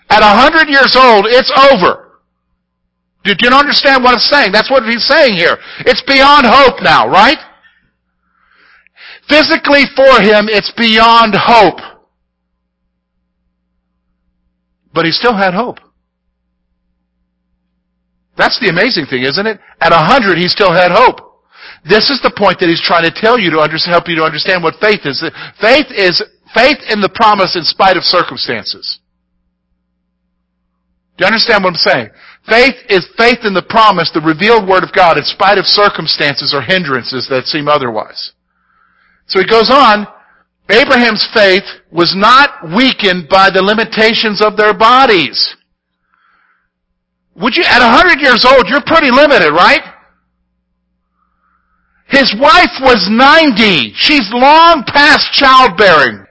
At 0.09 0.23
a 0.23 0.41
hundred 0.41 0.69
years 0.69 0.95
old, 0.95 1.27
it's 1.27 1.53
over. 1.73 2.06
Do 3.35 3.49
you 3.49 3.55
understand 3.55 4.05
what 4.05 4.15
I'm 4.15 4.21
saying? 4.21 4.53
That's 4.53 4.71
what 4.71 4.85
he's 4.85 5.07
saying 5.07 5.37
here. 5.37 5.59
It's 5.81 6.03
beyond 6.07 6.47
hope 6.47 6.83
now, 6.83 7.09
right? 7.09 7.39
Physically 9.29 9.83
for 9.97 10.21
him, 10.23 10.47
it's 10.49 10.73
beyond 10.77 11.35
hope. 11.35 11.81
But 14.95 15.05
he 15.05 15.11
still 15.11 15.37
had 15.37 15.53
hope. 15.53 15.79
That's 18.37 18.61
the 18.61 18.69
amazing 18.69 19.07
thing, 19.07 19.25
isn't 19.25 19.47
it? 19.47 19.59
At 19.81 19.93
a 19.93 19.99
hundred, 19.99 20.39
he 20.39 20.49
still 20.49 20.73
had 20.73 20.93
hope. 20.93 21.21
This 21.89 22.11
is 22.11 22.21
the 22.23 22.33
point 22.37 22.61
that 22.61 22.69
he's 22.69 22.83
trying 22.83 23.05
to 23.05 23.11
tell 23.11 23.39
you 23.39 23.51
to 23.51 23.57
help 23.91 24.09
you 24.09 24.17
to 24.17 24.25
understand 24.25 24.63
what 24.63 24.75
faith 24.81 25.01
is. 25.05 25.25
Faith 25.61 25.87
is 25.91 26.23
faith 26.55 26.79
in 26.89 27.01
the 27.01 27.09
promise 27.09 27.57
in 27.57 27.65
spite 27.65 27.97
of 27.97 28.05
circumstances. 28.05 29.01
Do 31.17 31.25
you 31.25 31.27
understand 31.27 31.65
what 31.65 31.71
I'm 31.71 31.77
saying? 31.77 32.09
Faith 32.49 32.77
is 32.89 33.09
faith 33.17 33.39
in 33.43 33.55
the 33.55 33.67
promise, 33.69 34.11
the 34.15 34.21
revealed 34.21 34.69
Word 34.69 34.85
of 34.85 34.93
God, 34.93 35.19
in 35.19 35.25
spite 35.25 35.59
of 35.59 35.67
circumstances 35.67 36.55
or 36.55 36.63
hindrances 36.63 37.27
that 37.29 37.47
seem 37.47 37.67
otherwise. 37.67 38.33
So 39.27 39.41
he 39.41 39.47
goes 39.47 39.71
on, 39.71 40.07
Abraham's 40.71 41.27
faith 41.35 41.65
was 41.91 42.15
not 42.15 42.75
weakened 42.75 43.29
by 43.29 43.51
the 43.51 43.63
limitations 43.63 44.43
of 44.43 44.57
their 44.57 44.75
bodies. 44.75 45.57
Would 47.35 47.57
you, 47.57 47.65
at 47.65 47.83
100 47.83 48.21
years 48.21 48.45
old, 48.45 48.69
you're 48.69 48.83
pretty 48.87 49.11
limited, 49.11 49.51
right? 49.51 49.83
His 52.09 52.35
wife 52.41 52.79
was 52.81 53.09
90. 53.11 53.93
She's 53.95 54.31
long 54.33 54.85
past 54.87 55.33
childbearing 55.33 56.26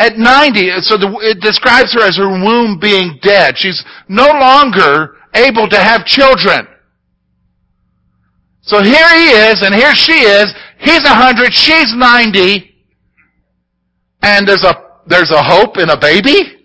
at 0.00 0.16
90, 0.16 0.80
so 0.80 0.96
the, 0.96 1.12
it 1.20 1.40
describes 1.40 1.92
her 1.92 2.00
as 2.00 2.16
her 2.16 2.26
womb 2.26 2.78
being 2.80 3.18
dead. 3.20 3.58
She's 3.58 3.84
no 4.08 4.24
longer 4.24 5.16
able 5.34 5.68
to 5.68 5.76
have 5.76 6.06
children. 6.06 6.66
So 8.62 8.82
here 8.82 9.08
he 9.14 9.28
is, 9.28 9.60
and 9.60 9.74
here 9.74 9.94
she 9.94 10.14
is. 10.14 10.54
He's 10.78 11.04
a 11.04 11.14
hundred, 11.14 11.52
she's 11.52 11.94
90, 11.94 12.74
and 14.22 14.48
there's 14.48 14.64
a, 14.64 14.74
there's 15.06 15.30
a 15.30 15.42
hope 15.42 15.76
in 15.76 15.90
a 15.90 15.98
baby? 15.98 16.59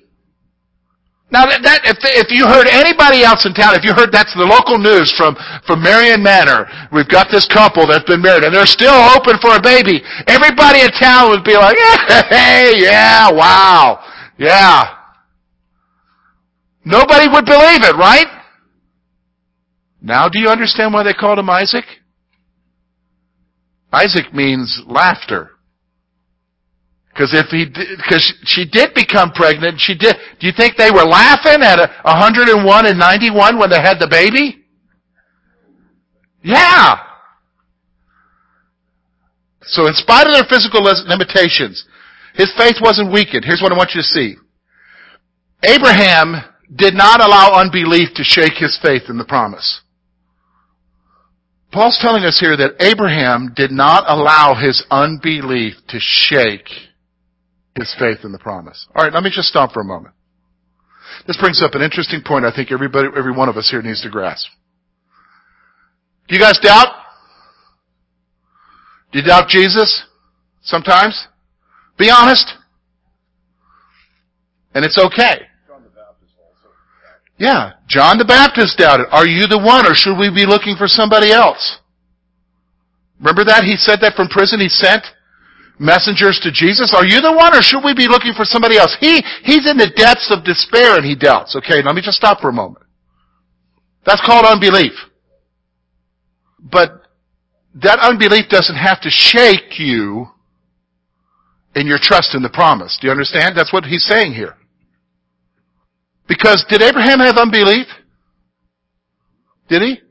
Now 1.32 1.50
that, 1.50 1.66
that, 1.66 1.82
if, 1.90 1.98
if 2.06 2.30
you 2.30 2.46
heard 2.46 2.70
anybody 2.70 3.26
else 3.26 3.50
in 3.50 3.54
town, 3.58 3.74
if 3.74 3.84
you 3.84 3.98
heard 3.98 4.14
that's 4.14 4.34
the 4.38 4.46
local 4.46 4.78
news 4.78 5.10
from, 5.18 5.34
from 5.66 5.82
Marion 5.82 6.22
Manor, 6.22 6.70
we've 6.94 7.10
got 7.10 7.34
this 7.34 7.50
couple 7.50 7.88
that's 7.88 8.06
been 8.06 8.22
married 8.22 8.46
and 8.46 8.54
they're 8.54 8.70
still 8.70 8.94
hoping 8.94 9.42
for 9.42 9.58
a 9.58 9.62
baby, 9.62 10.06
everybody 10.30 10.86
in 10.86 10.94
town 10.94 11.34
would 11.34 11.44
be 11.44 11.58
like, 11.58 11.76
hey, 12.30 12.78
yeah, 12.78 13.34
wow, 13.34 14.06
yeah. 14.38 15.02
Nobody 16.86 17.28
would 17.28 17.46
believe 17.46 17.82
it, 17.82 17.98
right? 17.98 18.30
Now 20.00 20.30
do 20.30 20.38
you 20.40 20.50
understand 20.50 20.94
why 20.94 21.02
they 21.02 21.14
called 21.14 21.40
him 21.40 21.50
Isaac? 21.50 21.86
Isaac 23.92 24.32
means 24.32 24.84
laughter. 24.86 25.55
Because 27.16 27.32
if 27.34 27.48
he, 27.48 27.64
because 27.64 28.28
she 28.44 28.68
did 28.68 28.94
become 28.94 29.32
pregnant, 29.32 29.80
she 29.80 29.96
did. 29.96 30.18
Do 30.38 30.48
you 30.48 30.52
think 30.52 30.76
they 30.76 30.92
were 30.92 31.06
laughing 31.06 31.64
at 31.64 31.80
a 31.80 31.88
101 32.04 32.86
and 32.86 33.00
91 33.00 33.58
when 33.58 33.70
they 33.70 33.80
had 33.80 34.00
the 34.00 34.08
baby? 34.12 34.66
Yeah. 36.44 36.98
So 39.62 39.88
in 39.88 39.94
spite 39.94 40.28
of 40.28 40.34
their 40.34 40.44
physical 40.50 40.84
limitations, 40.84 41.86
his 42.34 42.52
faith 42.58 42.76
wasn't 42.82 43.14
weakened. 43.14 43.46
Here's 43.46 43.62
what 43.62 43.72
I 43.72 43.78
want 43.78 43.92
you 43.96 44.02
to 44.02 44.08
see. 44.08 44.36
Abraham 45.64 46.44
did 46.76 46.96
not 46.96 47.22
allow 47.22 47.54
unbelief 47.62 48.10
to 48.16 48.26
shake 48.26 48.56
his 48.58 48.78
faith 48.84 49.04
in 49.08 49.18
the 49.18 49.24
promise. 49.24 49.82
Paul's 51.72 51.98
telling 52.02 52.26
us 52.26 52.40
here 52.42 52.58
that 52.58 52.76
Abraham 52.82 53.54
did 53.56 53.72
not 53.72 54.04
allow 54.06 54.54
his 54.54 54.84
unbelief 54.92 55.76
to 55.88 55.98
shake 56.00 56.68
his 57.76 57.94
faith 58.00 58.20
in 58.24 58.32
the 58.32 58.40
promise. 58.40 58.88
All 58.96 59.04
right, 59.04 59.14
let 59.14 59.24
me 59.24 59.30
just 59.30 59.48
stop 59.48 59.72
for 59.74 59.82
a 59.82 59.86
moment. 59.86 60.14
This 61.28 61.38
brings 61.38 61.62
up 61.62 61.76
an 61.76 61.82
interesting 61.82 62.22
point 62.26 62.46
I 62.46 62.56
think 62.56 62.72
everybody, 62.72 63.10
every 63.16 63.32
one 63.32 63.50
of 63.50 63.58
us 63.58 63.70
here 63.70 63.82
needs 63.82 64.02
to 64.04 64.10
grasp. 64.10 64.48
Do 66.28 66.36
you 66.36 66.42
guys 66.42 66.60
doubt? 66.60 66.88
Do 69.12 69.20
you 69.20 69.26
doubt 69.26 69.50
Jesus? 69.50 70.04
Sometimes? 70.62 71.28
Be 71.98 72.10
honest. 72.10 72.54
And 74.74 74.84
it's 74.84 74.98
okay. 74.98 75.42
Yeah, 77.38 77.74
John 77.88 78.18
the 78.18 78.26
Baptist 78.26 78.78
doubted. 78.78 79.08
Are 79.12 79.28
you 79.28 79.48
the 79.48 79.60
one 79.60 79.86
or 79.86 79.94
should 79.94 80.18
we 80.18 80.30
be 80.30 80.46
looking 80.46 80.76
for 80.78 80.88
somebody 80.88 81.32
else? 81.32 81.80
Remember 83.20 83.44
that? 83.44 83.64
He 83.64 83.76
said 83.76 84.00
that 84.02 84.16
from 84.16 84.28
prison. 84.28 84.60
He 84.60 84.70
sent 84.70 85.04
messengers 85.80 86.40
to 86.44 86.52
Jesus? 86.52 86.94
Are 86.94 87.06
you 87.06 87.22
the 87.22 87.34
one 87.34 87.56
or 87.56 87.62
should 87.62 87.84
we 87.84 87.94
be 87.94 88.08
looking 88.08 88.34
for 88.34 88.46
somebody 88.46 88.78
else? 88.78 88.96
He, 89.00 89.24
he's 89.44 89.68
in 89.68 89.78
the 89.78 89.92
depths 89.96 90.32
of 90.32 90.44
despair 90.44 90.98
and 90.98 91.06
he 91.06 91.16
doubts. 91.16 91.56
Okay, 91.56 91.82
let 91.84 91.96
me 91.96 92.02
just 92.02 92.18
stop 92.18 92.42
for 92.42 92.50
a 92.50 92.54
moment. 92.54 92.86
That's 94.06 94.22
called 94.26 94.46
unbelief. 94.46 94.94
But 96.60 97.02
that 97.76 98.00
unbelief 98.00 98.50
doesn't 98.50 98.76
have 98.76 99.02
to 99.02 99.10
shake 99.10 99.80
you 99.80 100.28
in 101.76 101.88
your 101.88 102.00
trust 102.02 102.34
in 102.34 102.42
the 102.42 102.50
promise. 102.50 102.98
Do 103.02 103.08
you 103.08 103.12
understand? 103.12 103.56
That's 103.56 103.74
what 103.74 103.84
he's 103.84 104.06
saying 104.06 104.34
here. 104.34 104.56
Because 106.28 106.66
did 106.70 106.82
Abraham 106.82 107.20
have 107.20 107.38
unbelief? 107.38 107.88
Did 109.68 109.82
he? 109.82 110.02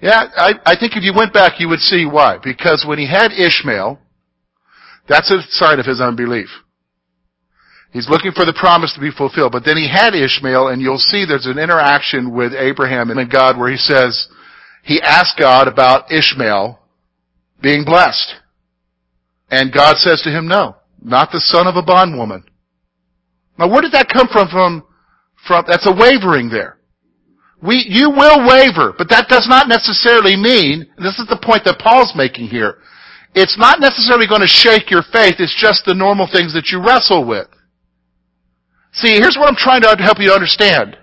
Yeah, 0.00 0.24
I, 0.36 0.54
I 0.64 0.76
think 0.78 0.96
if 0.96 1.02
you 1.02 1.12
went 1.14 1.32
back 1.32 1.58
you 1.58 1.68
would 1.68 1.80
see 1.80 2.06
why. 2.06 2.38
Because 2.42 2.84
when 2.86 2.98
he 2.98 3.06
had 3.06 3.32
Ishmael, 3.32 3.98
that's 5.08 5.30
a 5.30 5.42
sign 5.50 5.80
of 5.80 5.86
his 5.86 6.00
unbelief. 6.00 6.48
He's 7.92 8.08
looking 8.08 8.32
for 8.32 8.44
the 8.44 8.52
promise 8.52 8.92
to 8.94 9.00
be 9.00 9.10
fulfilled. 9.10 9.52
But 9.52 9.64
then 9.64 9.76
he 9.76 9.88
had 9.88 10.14
Ishmael, 10.14 10.68
and 10.68 10.82
you'll 10.82 10.98
see 10.98 11.24
there's 11.24 11.46
an 11.46 11.58
interaction 11.58 12.34
with 12.34 12.52
Abraham 12.52 13.10
and 13.10 13.30
God 13.30 13.58
where 13.58 13.70
he 13.70 13.78
says, 13.78 14.28
he 14.82 15.00
asked 15.00 15.38
God 15.38 15.68
about 15.68 16.12
Ishmael 16.12 16.78
being 17.62 17.84
blessed. 17.84 18.34
And 19.50 19.72
God 19.72 19.96
says 19.96 20.20
to 20.22 20.30
him, 20.30 20.46
no, 20.46 20.76
not 21.02 21.32
the 21.32 21.40
son 21.40 21.66
of 21.66 21.76
a 21.76 21.82
bondwoman. 21.82 22.44
Now 23.58 23.70
where 23.70 23.80
did 23.80 23.92
that 23.92 24.10
come 24.12 24.28
from? 24.30 24.48
From, 24.48 24.84
from, 25.46 25.64
that's 25.66 25.86
a 25.86 25.92
wavering 25.92 26.50
there. 26.50 26.76
We, 27.62 27.84
you 27.88 28.10
will 28.10 28.46
waver, 28.46 28.94
but 28.96 29.08
that 29.08 29.28
does 29.28 29.46
not 29.48 29.66
necessarily 29.66 30.36
mean, 30.36 30.86
this 30.98 31.18
is 31.18 31.26
the 31.26 31.40
point 31.42 31.64
that 31.64 31.80
Paul's 31.80 32.12
making 32.14 32.46
here, 32.46 32.78
it's 33.34 33.58
not 33.58 33.80
necessarily 33.80 34.26
going 34.26 34.40
to 34.40 34.48
shake 34.48 34.90
your 34.90 35.02
faith, 35.12 35.36
it's 35.38 35.54
just 35.54 35.84
the 35.84 35.94
normal 35.94 36.28
things 36.30 36.54
that 36.54 36.70
you 36.70 36.82
wrestle 36.82 37.24
with. 37.24 37.48
See, 38.92 39.14
here's 39.14 39.36
what 39.38 39.48
I'm 39.48 39.56
trying 39.56 39.82
to 39.82 39.96
help 40.02 40.18
you 40.18 40.32
understand. 40.32 40.96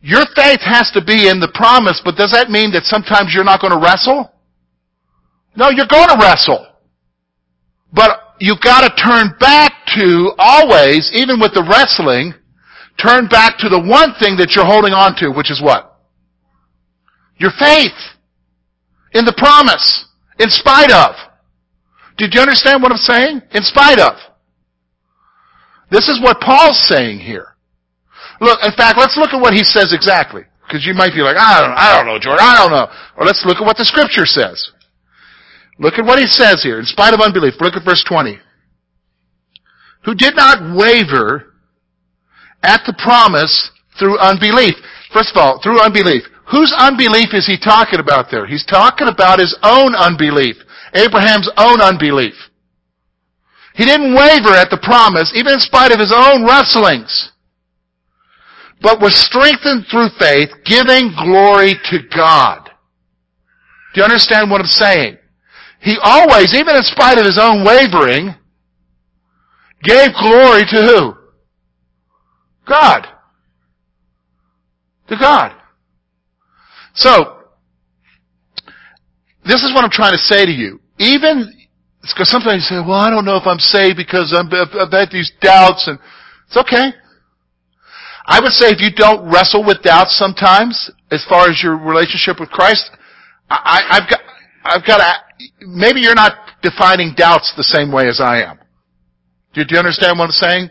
Your 0.00 0.24
faith 0.36 0.60
has 0.60 0.90
to 0.92 1.02
be 1.04 1.28
in 1.28 1.40
the 1.40 1.50
promise, 1.54 2.00
but 2.04 2.16
does 2.16 2.32
that 2.32 2.50
mean 2.50 2.72
that 2.72 2.84
sometimes 2.84 3.32
you're 3.34 3.44
not 3.44 3.60
going 3.60 3.72
to 3.72 3.80
wrestle? 3.80 4.30
No, 5.56 5.70
you're 5.70 5.88
going 5.88 6.08
to 6.08 6.18
wrestle. 6.20 6.66
But 7.92 8.36
you've 8.38 8.60
got 8.60 8.82
to 8.82 9.02
turn 9.02 9.34
back 9.40 9.72
to 9.96 10.32
always, 10.36 11.10
even 11.14 11.40
with 11.40 11.54
the 11.54 11.64
wrestling, 11.64 12.34
turn 12.98 13.28
back 13.28 13.58
to 13.58 13.68
the 13.68 13.80
one 13.80 14.14
thing 14.20 14.36
that 14.36 14.52
you're 14.54 14.66
holding 14.66 14.92
on 14.92 15.16
to, 15.16 15.30
which 15.30 15.50
is 15.50 15.62
what? 15.62 15.98
Your 17.38 17.52
faith. 17.58 17.96
In 19.12 19.24
the 19.24 19.34
promise. 19.36 20.06
In 20.38 20.50
spite 20.50 20.90
of. 20.90 21.14
Did 22.16 22.34
you 22.34 22.40
understand 22.40 22.82
what 22.82 22.92
I'm 22.92 22.98
saying? 22.98 23.42
In 23.52 23.62
spite 23.62 23.98
of. 23.98 24.14
This 25.90 26.08
is 26.08 26.20
what 26.20 26.40
Paul's 26.40 26.80
saying 26.88 27.20
here. 27.20 27.56
Look, 28.40 28.58
in 28.64 28.72
fact, 28.72 28.98
let's 28.98 29.16
look 29.16 29.32
at 29.32 29.40
what 29.40 29.54
he 29.54 29.62
says 29.62 29.92
exactly. 29.92 30.42
Because 30.66 30.84
you 30.86 30.94
might 30.94 31.12
be 31.12 31.20
like, 31.20 31.36
I 31.36 31.60
don't, 31.60 31.76
I 31.76 31.96
don't 31.96 32.06
know, 32.06 32.18
George, 32.18 32.40
I 32.40 32.56
don't 32.56 32.70
know. 32.70 32.88
Or 33.16 33.26
let's 33.26 33.44
look 33.46 33.58
at 33.58 33.64
what 33.64 33.76
the 33.76 33.84
scripture 33.84 34.26
says. 34.26 34.70
Look 35.78 35.94
at 35.98 36.04
what 36.04 36.18
he 36.18 36.26
says 36.26 36.62
here. 36.62 36.78
In 36.78 36.86
spite 36.86 37.14
of 37.14 37.20
unbelief, 37.20 37.54
look 37.60 37.74
at 37.74 37.84
verse 37.84 38.04
20. 38.08 38.38
Who 40.04 40.14
did 40.14 40.36
not 40.36 40.76
waver 40.76 41.54
at 42.62 42.82
the 42.86 42.94
promise 42.94 43.70
through 43.98 44.18
unbelief. 44.18 44.74
First 45.12 45.30
of 45.30 45.36
all, 45.36 45.60
through 45.62 45.80
unbelief. 45.80 46.24
Whose 46.50 46.72
unbelief 46.76 47.32
is 47.32 47.46
he 47.46 47.58
talking 47.58 48.00
about 48.00 48.30
there? 48.30 48.46
He's 48.46 48.66
talking 48.66 49.08
about 49.08 49.38
his 49.38 49.56
own 49.62 49.94
unbelief. 49.94 50.56
Abraham's 50.92 51.50
own 51.56 51.80
unbelief. 51.80 52.34
He 53.74 53.84
didn't 53.84 54.14
waver 54.14 54.54
at 54.54 54.70
the 54.70 54.78
promise, 54.82 55.32
even 55.34 55.54
in 55.54 55.60
spite 55.60 55.90
of 55.90 55.98
his 55.98 56.12
own 56.14 56.44
wrestlings, 56.44 57.32
but 58.80 59.00
was 59.00 59.14
strengthened 59.16 59.86
through 59.90 60.10
faith, 60.18 60.50
giving 60.64 61.12
glory 61.16 61.74
to 61.90 61.98
God. 62.14 62.70
Do 63.94 64.00
you 64.00 64.04
understand 64.04 64.50
what 64.50 64.60
I'm 64.60 64.66
saying? 64.66 65.18
He 65.80 65.96
always, 66.02 66.54
even 66.54 66.76
in 66.76 66.82
spite 66.82 67.18
of 67.18 67.24
his 67.24 67.38
own 67.38 67.64
wavering, 67.64 68.34
gave 69.82 70.12
glory 70.20 70.64
to 70.66 70.82
who? 70.82 71.14
God. 72.66 73.06
To 75.08 75.16
God. 75.16 75.54
So, 76.94 77.42
this 79.44 79.62
is 79.62 79.72
what 79.74 79.84
I'm 79.84 79.90
trying 79.90 80.12
to 80.12 80.18
say 80.18 80.46
to 80.46 80.52
you. 80.52 80.80
Even 80.98 81.52
because 82.02 82.28
sometimes 82.28 82.68
you 82.68 82.76
say, 82.76 82.84
well, 82.86 83.00
I 83.00 83.10
don't 83.10 83.24
know 83.24 83.36
if 83.36 83.46
I'm 83.46 83.58
saved 83.58 83.96
because 83.96 84.34
I'm, 84.36 84.52
I've 84.52 84.92
had 84.92 85.10
these 85.10 85.32
doubts 85.40 85.88
and 85.88 85.98
it's 86.46 86.56
okay. 86.56 86.92
I 88.26 88.40
would 88.40 88.52
say 88.52 88.68
if 88.68 88.80
you 88.80 88.90
don't 88.94 89.30
wrestle 89.30 89.64
with 89.64 89.82
doubts 89.82 90.16
sometimes, 90.16 90.90
as 91.10 91.24
far 91.28 91.48
as 91.48 91.62
your 91.62 91.76
relationship 91.76 92.40
with 92.40 92.50
Christ, 92.50 92.90
I, 93.50 93.82
have 93.90 94.08
got, 94.08 94.20
I've 94.64 94.86
got 94.86 94.98
to, 94.98 95.66
maybe 95.66 96.00
you're 96.00 96.14
not 96.14 96.32
defining 96.62 97.14
doubts 97.16 97.52
the 97.56 97.64
same 97.64 97.92
way 97.92 98.08
as 98.08 98.20
I 98.20 98.42
am. 98.42 98.58
Do, 99.52 99.64
do 99.64 99.74
you 99.74 99.78
understand 99.78 100.18
what 100.18 100.26
I'm 100.26 100.30
saying? 100.32 100.70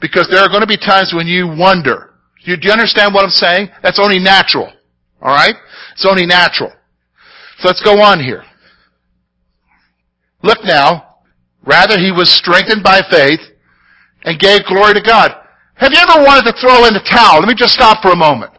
Because 0.00 0.28
there 0.30 0.40
are 0.40 0.48
going 0.48 0.60
to 0.60 0.66
be 0.66 0.76
times 0.76 1.12
when 1.14 1.26
you 1.26 1.46
wonder. 1.46 2.14
Do 2.44 2.56
do 2.56 2.68
you 2.68 2.72
understand 2.72 3.12
what 3.12 3.24
I'm 3.24 3.30
saying? 3.30 3.68
That's 3.82 3.98
only 3.98 4.18
natural. 4.18 4.72
Alright? 5.22 5.56
It's 5.92 6.06
only 6.06 6.26
natural. 6.26 6.72
So 7.58 7.68
let's 7.68 7.82
go 7.82 8.00
on 8.00 8.20
here. 8.20 8.42
Look 10.42 10.64
now, 10.64 11.16
rather 11.64 11.98
he 11.98 12.10
was 12.10 12.30
strengthened 12.30 12.82
by 12.82 13.02
faith 13.10 13.40
and 14.24 14.38
gave 14.38 14.64
glory 14.64 14.94
to 14.94 15.02
God. 15.02 15.34
Have 15.74 15.92
you 15.92 15.98
ever 15.98 16.24
wanted 16.24 16.50
to 16.50 16.58
throw 16.60 16.86
in 16.86 16.94
the 16.94 17.04
towel? 17.04 17.40
Let 17.40 17.48
me 17.48 17.54
just 17.54 17.74
stop 17.74 18.02
for 18.02 18.12
a 18.12 18.16
moment. 18.16 18.52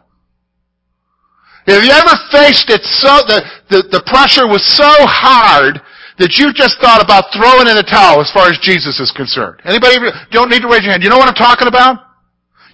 Have 1.66 1.84
you 1.84 1.90
ever 1.90 2.14
faced 2.30 2.70
it 2.70 2.82
so, 2.82 3.22
the, 3.26 3.42
the, 3.70 3.82
the 3.90 4.02
pressure 4.06 4.46
was 4.46 4.66
so 4.66 4.90
hard 5.06 5.80
that 6.18 6.38
you 6.38 6.52
just 6.52 6.80
thought 6.80 7.02
about 7.02 7.30
throwing 7.30 7.70
in 7.70 7.76
the 7.78 7.86
towel 7.86 8.20
as 8.20 8.30
far 8.30 8.50
as 8.50 8.58
Jesus 8.58 8.98
is 8.98 9.12
concerned? 9.14 9.62
Anybody, 9.64 9.98
don't 10.30 10.50
need 10.50 10.62
to 10.62 10.68
raise 10.68 10.82
your 10.82 10.90
hand. 10.90 11.02
You 11.02 11.10
know 11.10 11.18
what 11.18 11.28
I'm 11.28 11.38
talking 11.38 11.68
about? 11.68 11.98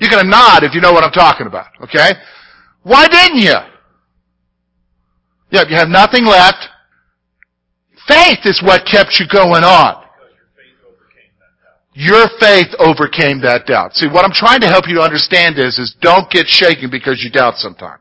You're 0.01 0.11
gonna 0.11 0.29
nod 0.29 0.65
if 0.65 0.75
you 0.75 0.81
know 0.81 0.93
what 0.93 1.05
I'm 1.05 1.13
talking 1.13 1.47
about, 1.47 1.67
okay? 1.83 2.13
Why 2.83 3.09
didn't 3.09 3.39
you? 3.39 3.57
Yeah, 5.51 5.65
you 5.69 5.77
have 5.77 5.89
nothing 5.89 6.25
left. 6.25 6.69
Faith 8.07 8.41
is 8.45 8.63
what 8.63 8.87
kept 8.87 9.19
you 9.21 9.27
going 9.31 9.65
on. 9.65 10.05
Your 11.95 12.29
faith 12.39 12.69
overcame 12.79 13.41
that 13.43 13.67
doubt. 13.67 13.95
See, 13.95 14.07
what 14.07 14.25
I'm 14.25 14.33
trying 14.33 14.61
to 14.61 14.69
help 14.69 14.89
you 14.89 15.01
understand 15.01 15.59
is, 15.59 15.79
is 15.79 15.97
don't 16.01 16.31
get 16.31 16.47
shaken 16.47 16.91
because 16.91 17.23
you 17.25 17.31
doubt 17.31 17.57
sometimes. 17.57 18.01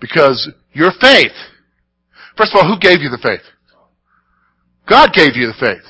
Because 0.00 0.48
your 0.72 0.92
faith, 1.00 1.32
first 2.36 2.54
of 2.54 2.58
all, 2.58 2.68
who 2.68 2.78
gave 2.78 3.00
you 3.02 3.10
the 3.10 3.18
faith? 3.18 3.42
God 4.88 5.12
gave 5.12 5.36
you 5.36 5.48
the 5.48 5.58
faith. 5.58 5.82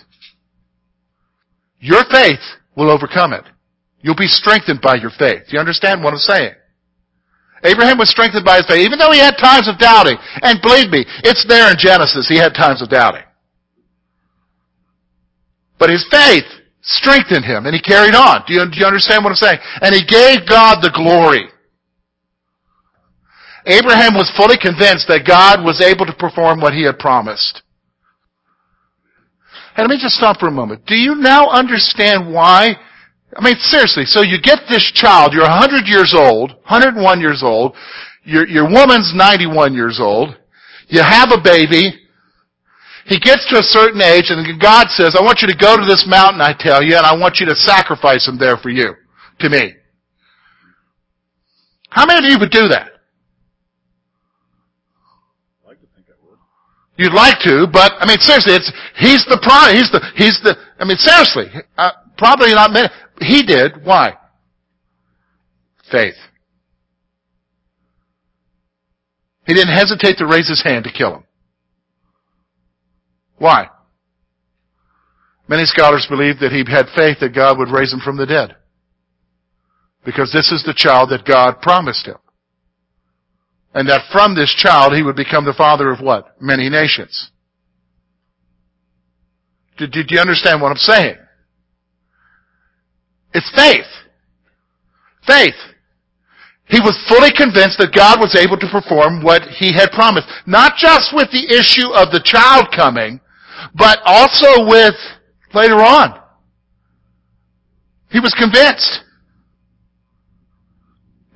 Your 1.79 2.05
faith 2.11 2.41
will 2.77 2.91
overcome 2.91 3.33
it. 3.33 3.45
You'll 4.01 4.17
be 4.17 4.27
strengthened 4.27 4.81
by 4.81 4.95
your 4.97 5.11
faith. 5.11 5.43
Do 5.49 5.55
you 5.55 5.61
understand 5.61 6.03
what 6.03 6.15
I'm 6.15 6.19
saying? 6.21 6.53
Abraham 7.65 7.99
was 7.99 8.11
strengthened 8.11 8.45
by 8.45 8.57
his 8.57 8.67
faith, 8.67 8.81
even 8.81 8.99
though 8.99 9.13
he 9.13 9.19
had 9.19 9.39
times 9.39 9.69
of 9.69 9.79
doubting. 9.79 10.19
And 10.43 10.61
believe 10.61 10.91
me, 10.91 11.05
it's 11.23 11.47
there 11.47 11.71
in 11.71 11.77
Genesis. 11.79 12.29
He 12.29 12.37
had 12.37 12.55
times 12.55 12.83
of 12.83 12.89
doubting. 12.89 13.23
But 15.79 15.91
his 15.91 16.07
faith 16.11 16.45
strengthened 16.83 17.45
him, 17.45 17.67
and 17.67 17.75
he 17.75 17.81
carried 17.81 18.15
on. 18.15 18.43
Do 18.47 18.55
you, 18.55 18.65
do 18.71 18.79
you 18.79 18.87
understand 18.87 19.23
what 19.23 19.31
I'm 19.31 19.37
saying? 19.37 19.59
And 19.81 19.95
he 19.95 20.05
gave 20.05 20.49
God 20.49 20.83
the 20.83 20.91
glory. 20.91 21.49
Abraham 23.67 24.15
was 24.15 24.33
fully 24.37 24.59
convinced 24.59 25.07
that 25.07 25.27
God 25.27 25.65
was 25.65 25.81
able 25.81 26.07
to 26.07 26.13
perform 26.13 26.61
what 26.61 26.75
he 26.75 26.83
had 26.85 26.99
promised. 26.99 27.63
And 29.77 29.87
let 29.87 29.91
me 29.95 30.03
just 30.03 30.17
stop 30.17 30.41
for 30.41 30.49
a 30.49 30.53
moment. 30.53 30.85
Do 30.87 30.97
you 30.97 31.15
now 31.15 31.49
understand 31.49 32.33
why 32.33 32.77
I 33.35 33.43
mean, 33.43 33.57
seriously, 33.59 34.05
so 34.05 34.23
you 34.23 34.41
get 34.41 34.61
this 34.69 34.93
child, 34.93 35.33
you're 35.33 35.49
100 35.49 35.87
years 35.87 36.15
old, 36.15 36.51
101 36.69 37.21
years 37.21 37.43
old, 37.43 37.75
your, 38.25 38.47
your 38.47 38.69
woman's 38.69 39.13
91 39.15 39.73
years 39.73 39.99
old, 40.01 40.37
you 40.89 41.03
have 41.03 41.33
a 41.33 41.41
baby, 41.41 41.93
he 43.07 43.19
gets 43.19 43.49
to 43.49 43.59
a 43.59 43.63
certain 43.63 44.03
age 44.03 44.27
and 44.29 44.61
God 44.61 44.89
says, 44.91 45.17
I 45.19 45.23
want 45.23 45.41
you 45.41 45.49
to 45.49 45.57
go 45.57 45.77
to 45.77 45.85
this 45.87 46.07
mountain, 46.07 46.41
I 46.43 46.53
tell 46.59 46.83
you, 46.83 46.97
and 46.97 47.07
I 47.07 47.17
want 47.17 47.41
you 47.41 47.47
to 47.47 47.55
sacrifice 47.55 48.29
him 48.29 48.39
there 48.39 48.59
for 48.59 48.69
you, 48.69 48.95
to 49.41 49.49
me. 49.49 49.75
How 51.89 52.07
many 52.07 52.27
of 52.27 52.31
you 52.31 52.39
would 52.39 52.51
do 52.51 52.69
that? 52.69 52.89
I 55.65 55.69
like 55.69 55.81
to 55.81 55.87
think 55.95 56.07
I 56.09 56.17
would. 56.27 56.39
You'd 56.97 57.13
like 57.13 57.39
to, 57.45 57.67
but 57.71 57.93
I 57.99 58.07
mean, 58.07 58.19
seriously, 58.19 58.55
it's 58.55 58.73
he's 58.97 59.25
the 59.27 59.39
prime. 59.43 59.77
He's 59.77 59.91
the 59.91 60.01
he's 60.17 60.41
the. 60.43 60.57
I 60.79 60.87
mean, 60.87 60.97
seriously, 60.97 61.53
uh, 61.77 61.91
probably 62.23 62.55
not 62.55 62.71
many. 62.71 62.89
He 63.21 63.43
did. 63.43 63.85
Why? 63.85 64.17
Faith. 65.91 66.15
He 69.45 69.55
didn't 69.55 69.75
hesitate 69.75 70.19
to 70.19 70.27
raise 70.27 70.49
his 70.49 70.63
hand 70.63 70.85
to 70.85 70.93
kill 70.93 71.17
him. 71.17 71.25
Why? 73.39 73.67
Many 75.49 75.65
scholars 75.65 76.07
believe 76.09 76.39
that 76.39 76.53
he 76.53 76.63
had 76.71 76.87
faith 76.95 77.19
that 77.21 77.35
God 77.35 77.59
would 77.59 77.71
raise 77.71 77.93
him 77.93 77.99
from 77.99 78.17
the 78.17 78.27
dead. 78.27 78.55
Because 80.05 80.33
this 80.33 80.53
is 80.53 80.63
the 80.65 80.75
child 80.77 81.11
that 81.11 81.25
God 81.25 81.61
promised 81.61 82.07
him. 82.07 82.19
And 83.75 83.89
that 83.89 84.13
from 84.13 84.37
this 84.37 84.55
child 84.57 84.95
he 84.95 85.03
would 85.03 85.17
become 85.17 85.45
the 85.45 85.55
father 85.55 85.91
of 85.91 86.01
what? 86.01 86.41
Many 86.41 86.69
nations. 86.71 87.33
Did 89.77 90.09
you 90.09 90.21
understand 90.21 90.63
what 90.63 90.71
I'm 90.71 90.77
saying? 90.77 91.17
It's 93.35 93.51
faith. 93.55 93.87
Faith. 95.27 95.55
He 96.67 96.81
was 96.81 96.97
fully 97.09 97.31
convinced 97.31 97.79
that 97.79 97.95
God 97.95 98.21
was 98.21 98.35
able 98.35 98.57
to 98.57 98.69
perform 98.69 99.23
what 99.23 99.43
he 99.43 99.73
had 99.73 99.91
promised. 99.93 100.27
Not 100.47 100.75
just 100.77 101.13
with 101.15 101.31
the 101.31 101.53
issue 101.53 101.93
of 101.93 102.11
the 102.11 102.23
child 102.25 102.69
coming, 102.75 103.21
but 103.75 104.01
also 104.05 104.67
with 104.67 104.95
later 105.55 105.77
on. 105.77 106.21
He 108.11 108.21
was 108.21 108.35
convinced. 108.39 109.05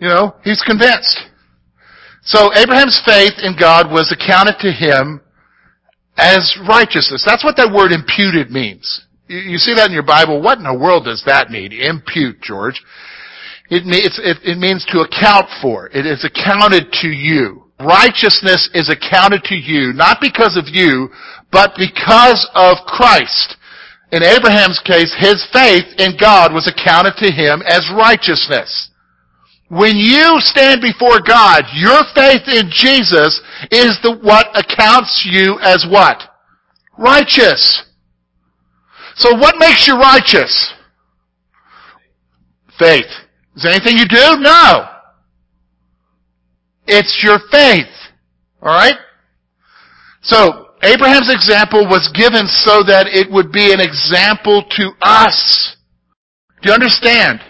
You 0.01 0.09
know, 0.09 0.37
he's 0.45 0.63
convinced. 0.63 1.21
So 2.23 2.53
Abraham's 2.55 3.01
faith 3.05 3.35
in 3.39 3.57
God 3.59 3.91
was 3.91 4.13
accounted 4.13 4.57
to 4.61 4.73
him 4.73 5.21
as 6.17 6.57
righteousness. 6.69 7.23
That's 7.25 7.45
what 7.45 7.57
that 7.57 7.73
word 7.73 7.93
imputed 7.93 8.51
means. 8.51 9.06
You 9.29 9.59
see 9.59 9.75
that 9.75 9.87
in 9.87 9.93
your 9.93 10.07
Bible. 10.07 10.41
What 10.41 10.59
in 10.59 10.65
the 10.65 10.79
world 10.79 11.05
does 11.05 11.23
that 11.27 11.51
mean? 11.51 11.73
Impute, 11.73 12.41
George. 12.43 12.81
It, 13.69 13.85
means, 13.85 14.21
it, 14.23 14.39
it 14.45 14.59
means 14.59 14.87
to 14.91 15.01
account 15.01 15.47
for. 15.61 15.89
It 15.89 16.07
is 16.07 16.25
accounted 16.25 16.93
to 17.03 17.09
you. 17.09 17.65
Righteousness 17.81 18.71
is 18.73 18.89
accounted 18.89 19.43
to 19.45 19.57
you, 19.57 19.93
not 19.93 20.19
because 20.21 20.57
of 20.57 20.65
you, 20.73 21.11
but 21.51 21.73
because 21.77 22.49
of 22.55 22.79
Christ. 22.87 23.57
In 24.13 24.23
Abraham's 24.23 24.81
case, 24.87 25.13
his 25.19 25.45
faith 25.53 25.85
in 25.99 26.17
God 26.19 26.55
was 26.55 26.71
accounted 26.71 27.15
to 27.19 27.31
him 27.31 27.61
as 27.67 27.91
righteousness. 27.93 28.91
When 29.69 29.97
you 29.97 30.39
stand 30.39 30.81
before 30.81 31.19
God, 31.27 31.65
your 31.75 32.05
faith 32.15 32.47
in 32.47 32.71
Jesus 32.71 33.43
is 33.73 33.99
the, 34.03 34.17
what 34.23 34.47
accounts 34.55 35.27
you 35.29 35.59
as 35.61 35.85
what? 35.91 36.23
Righteous. 36.97 37.83
So 39.17 39.35
what 39.37 39.57
makes 39.59 39.87
you 39.87 39.95
righteous? 39.99 40.75
Faith. 42.79 43.07
Is 43.57 43.63
there 43.63 43.73
anything 43.73 43.97
you 43.97 44.07
do? 44.07 44.41
No. 44.41 44.89
It's 46.87 47.23
your 47.25 47.39
faith. 47.51 47.93
Alright? 48.63 48.97
So, 50.23 50.67
Abraham's 50.83 51.33
example 51.33 51.87
was 51.87 52.13
given 52.15 52.47
so 52.47 52.83
that 52.85 53.09
it 53.09 53.33
would 53.33 53.51
be 53.51 53.73
an 53.73 53.81
example 53.81 54.63
to 54.77 54.93
us. 55.03 55.77
Do 56.61 56.69
you 56.69 56.75
understand? 56.75 57.41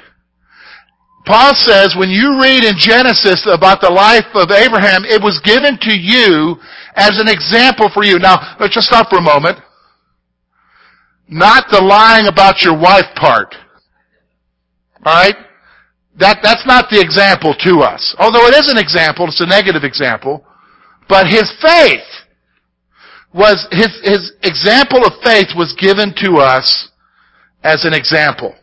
Paul 1.27 1.55
says 1.55 1.97
when 1.99 2.11
you 2.11 2.41
read 2.41 2.63
in 2.63 2.79
Genesis 2.79 3.49
about 3.51 3.81
the 3.81 3.91
life 3.91 4.31
of 4.35 4.53
Abraham, 4.53 5.05
it 5.05 5.21
was 5.21 5.43
given 5.43 5.77
to 5.83 5.93
you 5.93 6.57
as 6.95 7.19
an 7.19 7.27
example 7.27 7.91
for 7.93 8.05
you. 8.05 8.21
Now, 8.21 8.55
let's 8.61 8.75
just 8.75 8.87
stop 8.87 9.11
for 9.11 9.19
a 9.19 9.23
moment. 9.23 9.59
Not 11.29 11.67
the 11.71 11.81
lying 11.81 12.27
about 12.29 12.63
your 12.63 12.79
wife 12.79 13.07
part. 13.17 13.55
Alright? 15.05 15.37
That, 16.19 16.39
that's 16.43 16.67
not 16.67 16.89
the 16.91 17.01
example 17.01 17.55
to 17.61 17.81
us. 17.81 18.15
Although 18.19 18.47
it 18.47 18.55
is 18.55 18.69
an 18.69 18.79
example, 18.79 19.27
it's 19.27 19.41
a 19.41 19.47
negative 19.47 19.85
example. 19.85 20.45
But 21.09 21.27
his 21.27 21.53
faith 21.61 22.07
was, 23.35 23.67
his, 23.71 24.01
his 24.03 24.33
example 24.43 25.05
of 25.05 25.13
faith 25.23 25.49
was 25.55 25.75
given 25.79 26.15
to 26.25 26.37
us 26.39 26.91
as 27.63 27.85
an 27.85 27.93
example. 27.93 28.55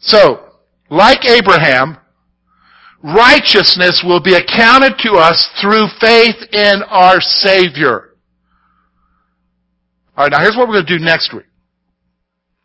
So, 0.00 0.44
like 0.90 1.26
Abraham, 1.26 1.98
righteousness 3.02 4.02
will 4.04 4.20
be 4.20 4.34
accounted 4.34 4.94
to 5.00 5.12
us 5.14 5.48
through 5.60 5.86
faith 6.00 6.36
in 6.52 6.82
our 6.88 7.20
Savior. 7.20 8.14
Alright, 10.16 10.32
now 10.32 10.40
here's 10.40 10.56
what 10.56 10.66
we're 10.66 10.74
going 10.74 10.86
to 10.86 10.98
do 10.98 11.04
next 11.04 11.34
week. 11.34 11.44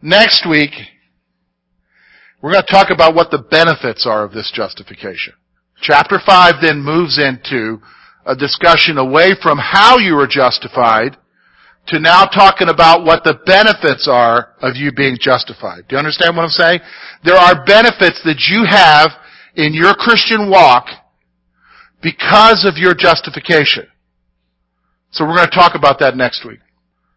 Next 0.06 0.46
week, 0.46 0.72
we're 2.42 2.52
going 2.52 2.66
to 2.68 2.74
talk 2.74 2.90
about 2.90 3.16
what 3.16 3.32
the 3.32 3.38
benefits 3.38 4.06
are 4.06 4.26
of 4.26 4.34
this 4.34 4.52
justification. 4.54 5.32
Chapter 5.82 6.20
5 6.20 6.56
then 6.62 6.84
moves 6.84 7.18
into 7.18 7.80
a 8.26 8.36
discussion 8.36 8.98
away 8.98 9.32
from 9.42 9.58
how 9.58 10.00
you 10.00 10.20
are 10.20 10.28
justified 10.28 11.16
to 11.88 12.02
now 12.02 12.26
talking 12.26 12.68
about 12.68 13.06
what 13.06 13.24
the 13.24 13.40
benefits 13.46 14.06
are 14.12 14.52
of 14.62 14.76
you 14.76 14.92
being 14.92 15.16
justified. 15.18 15.88
Do 15.88 15.96
you 15.96 16.00
understand 16.00 16.36
what 16.36 16.44
I'm 16.44 16.50
saying? 16.50 16.82
There 17.24 17.38
are 17.38 17.64
benefits 17.64 18.20
that 18.26 18.52
you 18.52 18.66
have 18.68 19.10
in 19.56 19.74
your 19.74 19.94
Christian 19.94 20.50
walk 20.50 20.88
because 22.02 22.68
of 22.68 22.76
your 22.76 22.94
justification. 22.94 23.88
So 25.12 25.24
we're 25.24 25.38
going 25.38 25.48
to 25.48 25.56
talk 25.56 25.76
about 25.76 26.00
that 26.00 26.18
next 26.18 26.46
week. 26.46 26.60